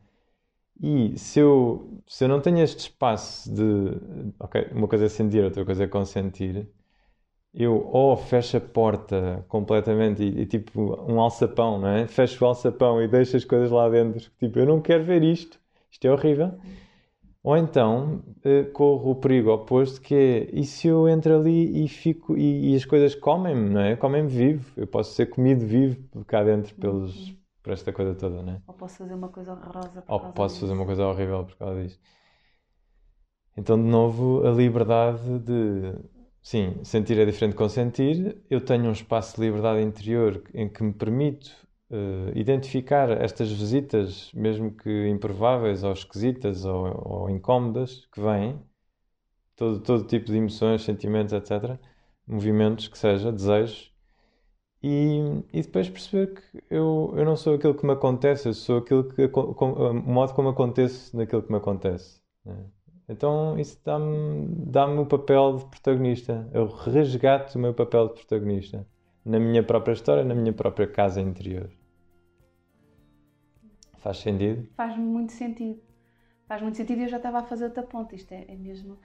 E 0.83 1.19
se 1.19 1.41
eu, 1.41 2.03
se 2.07 2.25
eu 2.25 2.29
não 2.29 2.41
tenho 2.41 2.59
este 2.61 2.81
espaço 2.81 3.53
de. 3.53 3.63
Ok, 4.39 4.69
uma 4.73 4.87
coisa 4.89 5.07
é 5.07 5.09
sentir, 5.09 5.43
outra 5.43 5.65
coisa 5.65 5.85
é 5.85 5.87
consentir. 5.87 6.69
Eu 7.55 7.89
ou 7.93 8.17
fecho 8.17 8.59
a 8.59 8.61
porta 8.61 9.45
completamente 9.49 10.23
e, 10.23 10.43
e 10.43 10.47
tipo 10.47 10.95
um 11.11 11.21
alçapão, 11.21 11.79
não 11.81 11.89
é? 11.89 12.07
Fecho 12.07 12.45
o 12.45 12.49
alçapão 12.49 13.03
e 13.03 13.09
deixo 13.09 13.37
as 13.37 13.45
coisas 13.45 13.71
lá 13.71 13.89
dentro. 13.89 14.31
Tipo, 14.39 14.59
eu 14.59 14.67
não 14.67 14.81
quero 14.81 15.05
ver 15.05 15.23
isto. 15.25 15.59
Isto 15.91 16.07
é 16.07 16.13
horrível. 16.13 16.53
Ou 17.43 17.57
então 17.57 18.23
uh, 18.45 18.71
corro 18.73 19.13
o 19.13 19.15
perigo 19.17 19.53
oposto 19.53 20.01
que 20.01 20.15
é 20.15 20.51
e 20.53 20.65
se 20.65 20.89
eu 20.89 21.09
entro 21.09 21.37
ali 21.37 21.85
e 21.85 21.89
fico 21.89 22.37
e, 22.37 22.73
e 22.73 22.77
as 22.77 22.85
coisas 22.85 23.15
comem-me, 23.15 23.71
não 23.71 23.81
é? 23.81 23.97
Comem-me 23.97 24.29
vivo. 24.29 24.73
Eu 24.77 24.87
posso 24.87 25.15
ser 25.15 25.27
comido 25.27 25.65
vivo 25.65 26.25
cá 26.27 26.45
dentro 26.45 26.75
pelos, 26.75 27.29
uhum 27.29 27.46
por 27.67 27.73
esta 27.73 27.93
coisa 27.93 28.15
toda, 28.15 28.45
né? 28.45 28.63
Ou 28.65 28.75
posso 28.75 28.99
fazer 28.99 29.15
uma 29.15 29.29
coisa 29.29 29.53
horrorosa 29.55 30.01
por 30.01 30.13
Ou 30.13 30.21
causa 30.21 30.33
posso 30.35 30.55
disso. 30.55 30.61
fazer 30.61 30.73
uma 30.73 30.87
coisa 30.87 31.05
horrível 31.05 31.45
por 31.45 31.57
causa 31.57 31.83
disso. 31.83 31.99
Então, 33.57 33.77
de 33.77 33.89
novo, 33.89 34.47
a 34.47 34.53
liberdade 34.53 35.41
de. 35.41 35.95
Sim, 36.41 36.77
sentir 36.85 37.19
é 37.19 37.25
diferente 37.25 37.53
de 37.55 37.59
consentir. 37.59 38.41
Eu 38.49 38.61
tenho 38.65 38.85
um 38.85 38.93
espaço 38.93 39.35
de 39.35 39.43
liberdade 39.43 39.83
interior 39.83 40.45
em 40.55 40.69
que 40.69 40.81
me 40.85 40.93
permito 40.93 41.51
uh, 41.91 42.31
identificar 42.39 43.11
estas 43.21 43.51
visitas, 43.51 44.31
mesmo 44.33 44.71
que 44.71 45.09
improváveis 45.09 45.83
ou 45.83 45.93
esquisitas 45.93 46.65
ou, 46.65 46.87
ou 47.25 47.31
incómodas, 47.31 48.07
que 48.13 48.21
vêm, 48.21 48.61
todo, 49.57 49.81
todo 49.81 50.07
tipo 50.07 50.27
de 50.27 50.37
emoções, 50.37 50.83
sentimentos, 50.83 51.33
etc. 51.33 51.81
Movimentos 52.27 52.89
que 52.89 52.99
seja, 52.99 53.33
desejos 53.33 53.93
e, 54.83 55.43
e 55.53 55.63
depois 55.63 55.89
perceber 55.89 56.35
que 56.35 56.63
eu, 56.71 57.13
eu 57.17 57.25
não 57.25 57.37
sou 57.37 57.55
aquilo 57.55 57.75
que 57.75 57.87
me 57.87 57.93
acontece, 57.93 58.49
eu 58.49 58.55
sou 58.55 58.79
aquilo 58.79 59.05
que, 59.05 59.25
o 59.25 59.93
modo 59.95 60.35
como 60.35 60.51
acontece 60.51 61.17
naquilo 61.17 61.43
que 61.43 61.51
me 61.51 61.59
acontece. 61.59 62.21
Né? 62.45 62.57
Então 63.09 63.59
isso 63.59 63.79
dá-me 63.85 64.47
dá 64.67 64.87
o 64.87 65.07
papel 65.07 65.57
de 65.59 65.65
protagonista. 65.67 66.49
Eu 66.53 66.67
resgato 66.67 67.55
o 67.55 67.59
meu 67.59 67.73
papel 67.73 68.09
de 68.09 68.15
protagonista 68.15 68.87
na 69.25 69.39
minha 69.39 69.63
própria 69.63 69.93
história, 69.93 70.25
na 70.25 70.35
minha 70.35 70.53
própria 70.53 70.87
casa 70.87 71.21
interior. 71.21 71.71
Faz 73.99 74.19
sentido? 74.19 74.69
Faz 74.77 74.97
muito 74.97 75.33
sentido. 75.33 75.81
Faz 76.47 76.63
muito 76.63 76.77
sentido 76.77 77.01
e 77.01 77.03
eu 77.03 77.09
já 77.09 77.17
estava 77.17 77.41
a 77.41 77.43
fazer 77.43 77.65
outra 77.65 77.83
ponta. 77.83 78.15
Isto 78.15 78.33
é, 78.33 78.45
é 78.49 78.57
mesmo. 78.57 78.99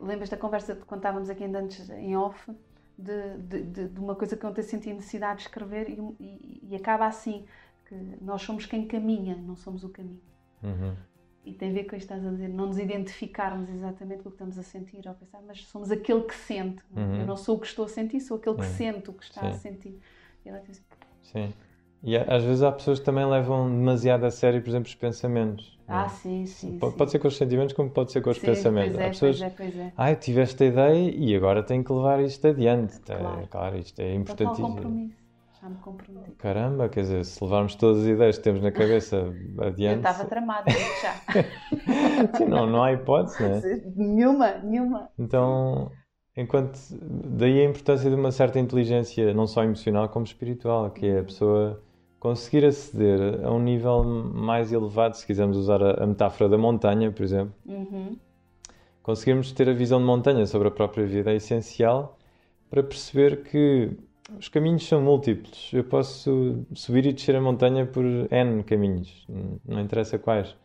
Lembras 0.00 0.28
da 0.28 0.36
conversa 0.36 0.76
quando 0.86 1.00
estávamos 1.00 1.28
aqui 1.28 1.44
antes 1.44 1.90
em 1.90 2.16
off? 2.16 2.52
De, 2.98 3.38
de, 3.62 3.88
de, 3.88 4.00
uma 4.00 4.14
coisa 4.14 4.36
que 4.36 4.46
ontem 4.46 4.62
senti 4.62 4.92
necessidade 4.92 5.38
de 5.38 5.42
escrever 5.42 5.88
e, 5.90 6.00
e, 6.18 6.60
e, 6.70 6.76
acaba 6.76 7.06
assim, 7.06 7.44
que 7.84 7.94
nós 8.20 8.42
somos 8.42 8.66
quem 8.66 8.86
caminha, 8.86 9.36
não 9.36 9.56
somos 9.56 9.84
o 9.84 9.88
caminho. 9.88 10.20
Uhum. 10.62 10.94
E 11.44 11.52
tem 11.52 11.70
a 11.70 11.72
ver 11.74 11.84
com 11.84 11.90
o 11.94 11.98
que 11.98 12.04
estás 12.04 12.26
a 12.26 12.30
dizer, 12.30 12.48
não 12.48 12.66
nos 12.66 12.78
identificarmos 12.78 13.68
exatamente 13.70 14.22
com 14.22 14.30
o 14.30 14.32
que 14.32 14.36
estamos 14.36 14.58
a 14.58 14.62
sentir 14.62 15.06
ou 15.06 15.14
pensar, 15.14 15.40
mas 15.46 15.64
somos 15.66 15.90
aquele 15.90 16.22
que 16.22 16.34
sente. 16.34 16.82
Uhum. 16.90 17.20
Eu 17.20 17.26
não 17.26 17.36
sou 17.36 17.56
o 17.56 17.60
que 17.60 17.66
estou 17.66 17.84
a 17.84 17.88
sentir, 17.88 18.20
sou 18.20 18.38
aquele 18.38 18.56
que 18.56 18.62
uhum. 18.62 18.74
sente 18.74 19.10
o 19.10 19.12
que 19.12 19.24
está 19.24 19.42
Sim. 19.42 19.48
a 19.48 19.52
sentir. 19.52 20.00
E 20.44 20.48
ela 20.48 20.60
diz, 20.60 20.84
Sim. 21.22 21.52
E 22.06 22.16
às 22.16 22.44
vezes 22.44 22.62
há 22.62 22.70
pessoas 22.70 23.00
que 23.00 23.04
também 23.04 23.26
levam 23.26 23.68
demasiado 23.68 24.24
a 24.24 24.30
sério, 24.30 24.62
por 24.62 24.68
exemplo, 24.68 24.88
os 24.88 24.94
pensamentos. 24.94 25.76
Ah, 25.88 26.04
é? 26.04 26.08
sim, 26.08 26.46
sim 26.46 26.78
pode, 26.78 26.96
sim. 26.96 27.08
ser 27.08 27.18
com 27.18 27.26
os 27.26 27.36
sentimentos, 27.36 27.74
como 27.74 27.90
pode 27.90 28.12
ser 28.12 28.20
com 28.20 28.30
os 28.30 28.38
sim, 28.38 28.46
pensamentos. 28.46 28.92
Pois 28.92 29.00
é, 29.00 29.06
há 29.06 29.10
pessoas, 29.10 29.38
pois 29.40 29.52
é, 29.52 29.54
pois 29.56 29.76
é. 29.76 29.92
Ah, 29.96 30.12
eu 30.12 30.16
tive 30.16 30.40
esta 30.40 30.64
ideia 30.64 31.10
e 31.10 31.34
agora 31.34 31.64
tenho 31.64 31.82
que 31.82 31.92
levar 31.92 32.22
isto 32.22 32.46
adiante. 32.46 33.00
Claro, 33.00 33.40
é, 33.40 33.46
claro 33.48 33.76
isto 33.76 33.98
é 33.98 34.14
importante. 34.14 34.60
compromisso. 34.60 35.16
Já 35.60 35.68
me 35.68 35.76
comprometi. 35.78 36.30
Caramba, 36.38 36.88
quer 36.88 37.00
dizer, 37.00 37.24
se 37.24 37.42
levarmos 37.42 37.74
todas 37.74 38.04
as 38.04 38.08
ideias 38.08 38.38
que 38.38 38.44
temos 38.44 38.62
na 38.62 38.70
cabeça 38.70 39.34
adiante. 39.58 39.94
Eu 39.94 40.10
estava 40.12 40.24
tramada 40.26 40.70
já. 40.70 41.14
sim, 42.38 42.44
não, 42.44 42.68
não 42.68 42.84
há 42.84 42.92
hipótese, 42.92 43.42
não 43.42 43.50
é? 43.50 43.82
Nenhuma, 43.96 44.58
nenhuma. 44.58 45.10
Então. 45.18 45.90
Enquanto 46.38 46.78
daí 47.00 47.62
a 47.62 47.64
importância 47.64 48.10
de 48.10 48.14
uma 48.14 48.30
certa 48.30 48.60
inteligência, 48.60 49.32
não 49.32 49.46
só 49.46 49.64
emocional 49.64 50.06
como 50.10 50.26
espiritual, 50.26 50.90
que 50.90 51.06
é 51.06 51.20
a 51.20 51.24
pessoa 51.24 51.82
conseguir 52.18 52.64
aceder 52.64 53.44
a 53.44 53.52
um 53.52 53.58
nível 53.58 54.02
mais 54.04 54.72
elevado, 54.72 55.14
se 55.14 55.26
quisermos 55.26 55.56
usar 55.56 55.82
a, 55.82 56.04
a 56.04 56.06
metáfora 56.06 56.48
da 56.48 56.58
montanha, 56.58 57.10
por 57.10 57.22
exemplo. 57.22 57.54
Uhum. 57.66 58.16
Conseguirmos 59.02 59.52
ter 59.52 59.68
a 59.68 59.72
visão 59.72 60.00
de 60.00 60.04
montanha 60.04 60.46
sobre 60.46 60.68
a 60.68 60.70
própria 60.70 61.06
vida 61.06 61.30
é 61.30 61.36
essencial 61.36 62.18
para 62.68 62.82
perceber 62.82 63.44
que 63.44 63.96
os 64.38 64.48
caminhos 64.48 64.86
são 64.86 65.00
múltiplos. 65.00 65.70
Eu 65.72 65.84
posso 65.84 66.64
subir 66.74 67.06
e 67.06 67.12
descer 67.12 67.36
a 67.36 67.40
montanha 67.40 67.86
por 67.86 68.04
N 68.04 68.64
caminhos, 68.64 69.24
não 69.64 69.80
interessa 69.80 70.18
quais. 70.18 70.56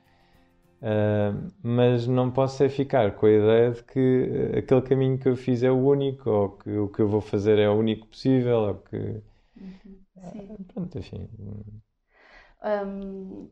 Uh, 0.82 1.52
mas 1.62 2.08
não 2.08 2.32
posso 2.32 2.64
é 2.64 2.70
ficar 2.70 3.12
com 3.12 3.28
a 3.28 3.32
ideia 3.32 3.72
de 3.72 3.84
que 3.84 4.52
aquele 4.58 4.82
caminho 4.82 5.18
que 5.20 5.30
eu 5.30 5.36
fiz 5.36 5.62
é 5.62 5.70
o 5.70 5.78
único, 5.78 6.28
ou 6.28 6.50
que 6.50 6.72
o 6.72 6.88
que 6.88 7.00
eu 7.00 7.08
vou 7.08 7.22
fazer 7.22 7.60
é 7.60 7.70
o 7.70 7.74
único 7.74 8.08
possível, 8.08 8.58
ou 8.62 8.74
que. 8.76 8.98
Uhum. 8.98 10.01
Uh, 10.16 10.64
pronto, 10.66 10.98
enfim. 10.98 11.30
Um, 12.64 13.50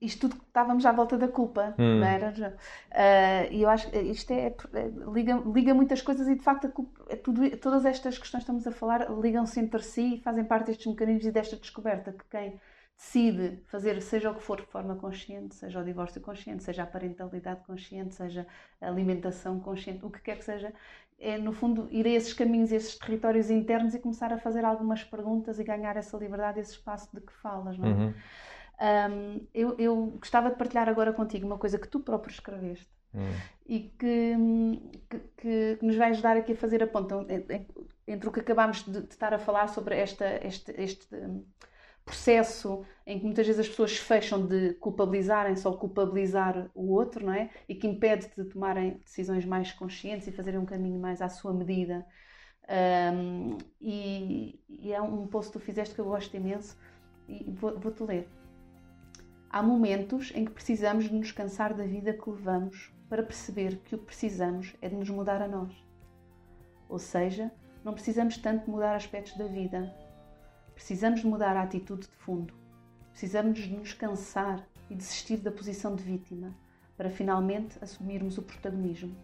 isto 0.00 0.28
tudo 0.28 0.42
estávamos 0.46 0.84
à 0.84 0.92
volta 0.92 1.16
da 1.16 1.26
culpa, 1.28 1.74
hum. 1.78 2.00
não 2.00 2.06
era? 2.06 2.56
Uh, 2.90 3.52
e 3.52 3.62
eu 3.62 3.68
acho 3.68 3.90
que 3.90 3.98
isto 3.98 4.30
é, 4.30 4.46
é, 4.74 4.88
liga, 5.12 5.42
liga 5.52 5.74
muitas 5.74 6.02
coisas 6.02 6.28
e 6.28 6.34
de 6.34 6.42
facto 6.42 6.68
culpa, 6.68 7.04
é 7.08 7.16
tudo, 7.16 7.56
todas 7.56 7.84
estas 7.84 8.18
questões 8.18 8.44
que 8.44 8.50
estamos 8.50 8.66
a 8.66 8.72
falar 8.72 9.10
ligam-se 9.20 9.58
entre 9.58 9.82
si 9.82 10.16
e 10.16 10.20
fazem 10.20 10.44
parte 10.44 10.66
destes 10.66 10.86
mecanismos 10.86 11.26
e 11.26 11.32
desta 11.32 11.56
descoberta 11.56 12.12
que 12.12 12.24
quem 12.30 12.60
decide 12.96 13.62
fazer 13.66 14.00
seja 14.00 14.30
o 14.30 14.34
que 14.34 14.42
for 14.42 14.60
de 14.60 14.66
forma 14.66 14.96
consciente, 14.96 15.54
seja 15.54 15.80
o 15.80 15.84
divórcio 15.84 16.20
consciente, 16.20 16.62
seja 16.62 16.82
a 16.82 16.86
parentalidade 16.86 17.62
consciente, 17.64 18.14
seja 18.14 18.46
a 18.80 18.88
alimentação 18.88 19.60
consciente, 19.60 20.04
o 20.04 20.10
que 20.10 20.20
quer 20.20 20.38
que 20.38 20.44
seja, 20.44 20.72
é 21.18 21.38
no 21.38 21.52
fundo 21.52 21.88
ir 21.90 22.06
a 22.06 22.10
esses 22.10 22.32
caminhos, 22.32 22.72
a 22.72 22.76
esses 22.76 22.96
territórios 22.98 23.50
internos 23.50 23.94
e 23.94 23.98
começar 23.98 24.32
a 24.32 24.38
fazer 24.38 24.64
algumas 24.64 25.02
perguntas 25.02 25.58
e 25.58 25.64
ganhar 25.64 25.96
essa 25.96 26.16
liberdade, 26.16 26.60
esse 26.60 26.72
espaço 26.72 27.08
de 27.14 27.20
que 27.20 27.32
falas, 27.32 27.78
não 27.78 27.88
é? 27.88 27.92
Uhum. 27.92 28.14
Um, 28.78 29.46
eu, 29.54 29.74
eu, 29.78 29.96
gostava 30.18 30.50
de 30.50 30.56
partilhar 30.56 30.86
agora 30.86 31.10
contigo 31.10 31.46
uma 31.46 31.56
coisa 31.56 31.78
que 31.78 31.88
tu 31.88 31.98
próprio 32.00 32.30
escreveste 32.30 32.90
uhum. 33.14 33.32
e 33.64 33.80
que, 33.98 34.34
que, 35.08 35.76
que, 35.76 35.78
nos 35.80 35.96
vai 35.96 36.10
ajudar 36.10 36.36
aqui 36.36 36.52
a 36.52 36.56
fazer 36.56 36.82
a 36.82 36.86
ponta 36.86 37.26
entre 38.06 38.28
o 38.28 38.32
que 38.32 38.40
acabámos 38.40 38.84
de, 38.84 39.00
de 39.00 39.08
estar 39.08 39.32
a 39.32 39.38
falar 39.38 39.68
sobre 39.68 39.96
esta, 39.96 40.26
este, 40.46 40.74
este 40.76 41.08
processo 42.06 42.84
em 43.04 43.18
que 43.18 43.24
muitas 43.24 43.44
vezes 43.46 43.60
as 43.60 43.68
pessoas 43.68 43.96
fecham 43.96 44.46
de 44.46 44.74
culpabilizarem 44.74 45.56
só 45.56 45.72
culpabilizar 45.72 46.70
o 46.72 46.92
outro, 46.92 47.26
não 47.26 47.32
é? 47.32 47.50
E 47.68 47.74
que 47.74 47.86
impede 47.86 48.28
de 48.36 48.44
tomarem 48.44 49.00
decisões 49.04 49.44
mais 49.44 49.72
conscientes 49.72 50.26
e 50.28 50.32
fazerem 50.32 50.60
um 50.60 50.64
caminho 50.64 51.00
mais 51.00 51.20
à 51.20 51.28
sua 51.28 51.52
medida. 51.52 52.06
Um, 52.68 53.58
e, 53.80 54.60
e, 54.68 54.92
é 54.92 55.02
um 55.02 55.26
post 55.26 55.52
que 55.52 55.58
tu 55.58 55.64
fizeste 55.64 55.94
que 55.94 56.00
eu 56.00 56.04
gosto 56.04 56.34
imenso 56.36 56.78
e 57.28 57.50
vou-te 57.50 57.98
vou 57.98 58.08
ler. 58.08 58.28
Há 59.50 59.62
momentos 59.62 60.32
em 60.34 60.44
que 60.44 60.52
precisamos 60.52 61.04
de 61.04 61.14
nos 61.14 61.32
cansar 61.32 61.74
da 61.74 61.84
vida 61.84 62.12
que 62.12 62.30
levamos 62.30 62.92
para 63.08 63.22
perceber 63.22 63.78
que 63.84 63.94
o 63.94 63.98
que 63.98 64.06
precisamos 64.06 64.74
é 64.80 64.88
de 64.88 64.96
nos 64.96 65.10
mudar 65.10 65.42
a 65.42 65.48
nós. 65.48 65.72
Ou 66.88 66.98
seja, 66.98 67.50
não 67.84 67.94
precisamos 67.94 68.36
tanto 68.36 68.70
mudar 68.70 68.94
aspectos 68.94 69.36
da 69.36 69.46
vida, 69.46 69.92
Precisamos 70.76 71.20
de 71.20 71.26
mudar 71.26 71.56
a 71.56 71.62
atitude 71.62 72.02
de 72.02 72.14
fundo. 72.16 72.52
Precisamos 73.10 73.58
de 73.58 73.74
nos 73.74 73.94
cansar 73.94 74.68
e 74.90 74.94
desistir 74.94 75.38
da 75.38 75.50
posição 75.50 75.96
de 75.96 76.04
vítima 76.04 76.54
para 76.98 77.08
finalmente 77.08 77.78
assumirmos 77.80 78.36
o 78.36 78.42
protagonismo. 78.42 79.16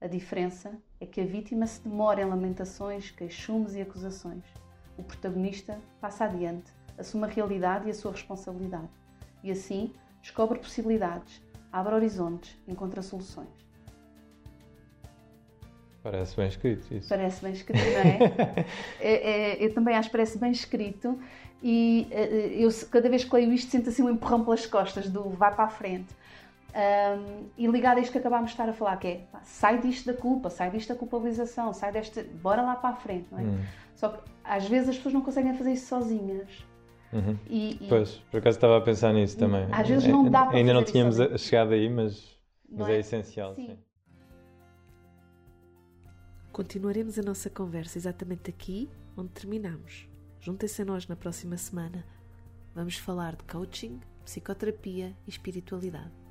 A 0.00 0.08
diferença 0.08 0.76
é 1.00 1.06
que 1.06 1.20
a 1.20 1.24
vítima 1.24 1.68
se 1.68 1.80
demora 1.82 2.20
em 2.20 2.24
lamentações, 2.28 3.12
queixumes 3.12 3.74
e 3.74 3.80
acusações. 3.80 4.44
O 4.98 5.04
protagonista 5.04 5.80
passa 6.00 6.24
adiante, 6.24 6.72
assume 6.98 7.24
a 7.24 7.28
realidade 7.28 7.86
e 7.86 7.92
a 7.92 7.94
sua 7.94 8.10
responsabilidade. 8.10 8.90
E 9.44 9.52
assim 9.52 9.94
descobre 10.20 10.58
possibilidades, 10.58 11.40
abre 11.70 11.94
horizontes, 11.94 12.60
encontra 12.66 13.02
soluções. 13.02 13.65
Parece 16.10 16.36
bem 16.36 16.46
escrito 16.46 16.94
isso. 16.94 17.08
Parece 17.08 17.42
bem 17.42 17.52
escrito, 17.52 17.84
não 17.84 18.00
é? 18.00 18.66
é, 19.00 19.30
é 19.30 19.64
eu 19.64 19.74
também 19.74 19.96
acho 19.96 20.08
que 20.08 20.12
parece 20.12 20.38
bem 20.38 20.52
escrito 20.52 21.18
e 21.60 22.06
é, 22.12 22.22
é, 22.22 22.64
eu 22.64 22.70
cada 22.88 23.08
vez 23.08 23.24
que 23.24 23.34
leio 23.34 23.52
isto 23.52 23.72
sinto 23.72 23.88
assim 23.88 24.02
um 24.02 24.10
empurrão 24.10 24.44
pelas 24.44 24.64
costas 24.66 25.08
do 25.08 25.30
vai 25.30 25.52
para 25.52 25.64
a 25.64 25.68
frente. 25.68 26.14
Um, 26.76 27.46
e 27.58 27.66
ligado 27.66 27.98
a 27.98 28.00
isto 28.00 28.12
que 28.12 28.18
acabámos 28.18 28.50
de 28.50 28.54
estar 28.54 28.68
a 28.68 28.72
falar, 28.72 28.98
que 28.98 29.08
é 29.08 29.20
pá, 29.32 29.40
sai 29.42 29.78
disto 29.78 30.06
da 30.06 30.14
culpa, 30.14 30.48
sai 30.48 30.70
disto 30.70 30.90
da 30.90 30.94
culpabilização, 30.94 31.72
sai 31.72 31.90
desta. 31.90 32.24
bora 32.40 32.62
lá 32.62 32.76
para 32.76 32.90
a 32.90 32.96
frente, 32.96 33.26
não 33.32 33.40
é? 33.40 33.42
Hum. 33.42 33.58
Só 33.96 34.10
que 34.10 34.20
às 34.44 34.68
vezes 34.68 34.90
as 34.90 34.96
pessoas 34.96 35.14
não 35.14 35.22
conseguem 35.22 35.54
fazer 35.54 35.72
isso 35.72 35.88
sozinhas. 35.88 36.64
Uhum. 37.12 37.36
E, 37.48 37.78
e... 37.80 37.88
Pois, 37.88 38.16
por 38.30 38.38
acaso 38.38 38.58
estava 38.58 38.76
a 38.76 38.80
pensar 38.80 39.12
nisso 39.12 39.36
também. 39.36 39.66
Às 39.72 39.88
vezes 39.88 40.06
não 40.06 40.28
dá 40.28 40.46
para 40.46 40.56
Ainda 40.56 40.72
não 40.72 40.84
tínhamos 40.84 41.16
chegado 41.40 41.72
aí, 41.72 41.88
mas, 41.88 42.38
mas 42.70 42.88
é? 42.90 42.96
é? 42.96 42.98
essencial. 42.98 43.54
Sim. 43.56 43.66
sim. 43.66 43.78
Continuaremos 46.56 47.18
a 47.18 47.22
nossa 47.22 47.50
conversa 47.50 47.98
exatamente 47.98 48.48
aqui 48.48 48.88
onde 49.14 49.28
terminamos. 49.28 50.08
Juntem-se 50.40 50.80
a 50.80 50.86
nós 50.86 51.06
na 51.06 51.14
próxima 51.14 51.58
semana. 51.58 52.02
Vamos 52.74 52.96
falar 52.96 53.36
de 53.36 53.44
coaching, 53.44 54.00
psicoterapia 54.24 55.14
e 55.26 55.28
espiritualidade. 55.28 56.25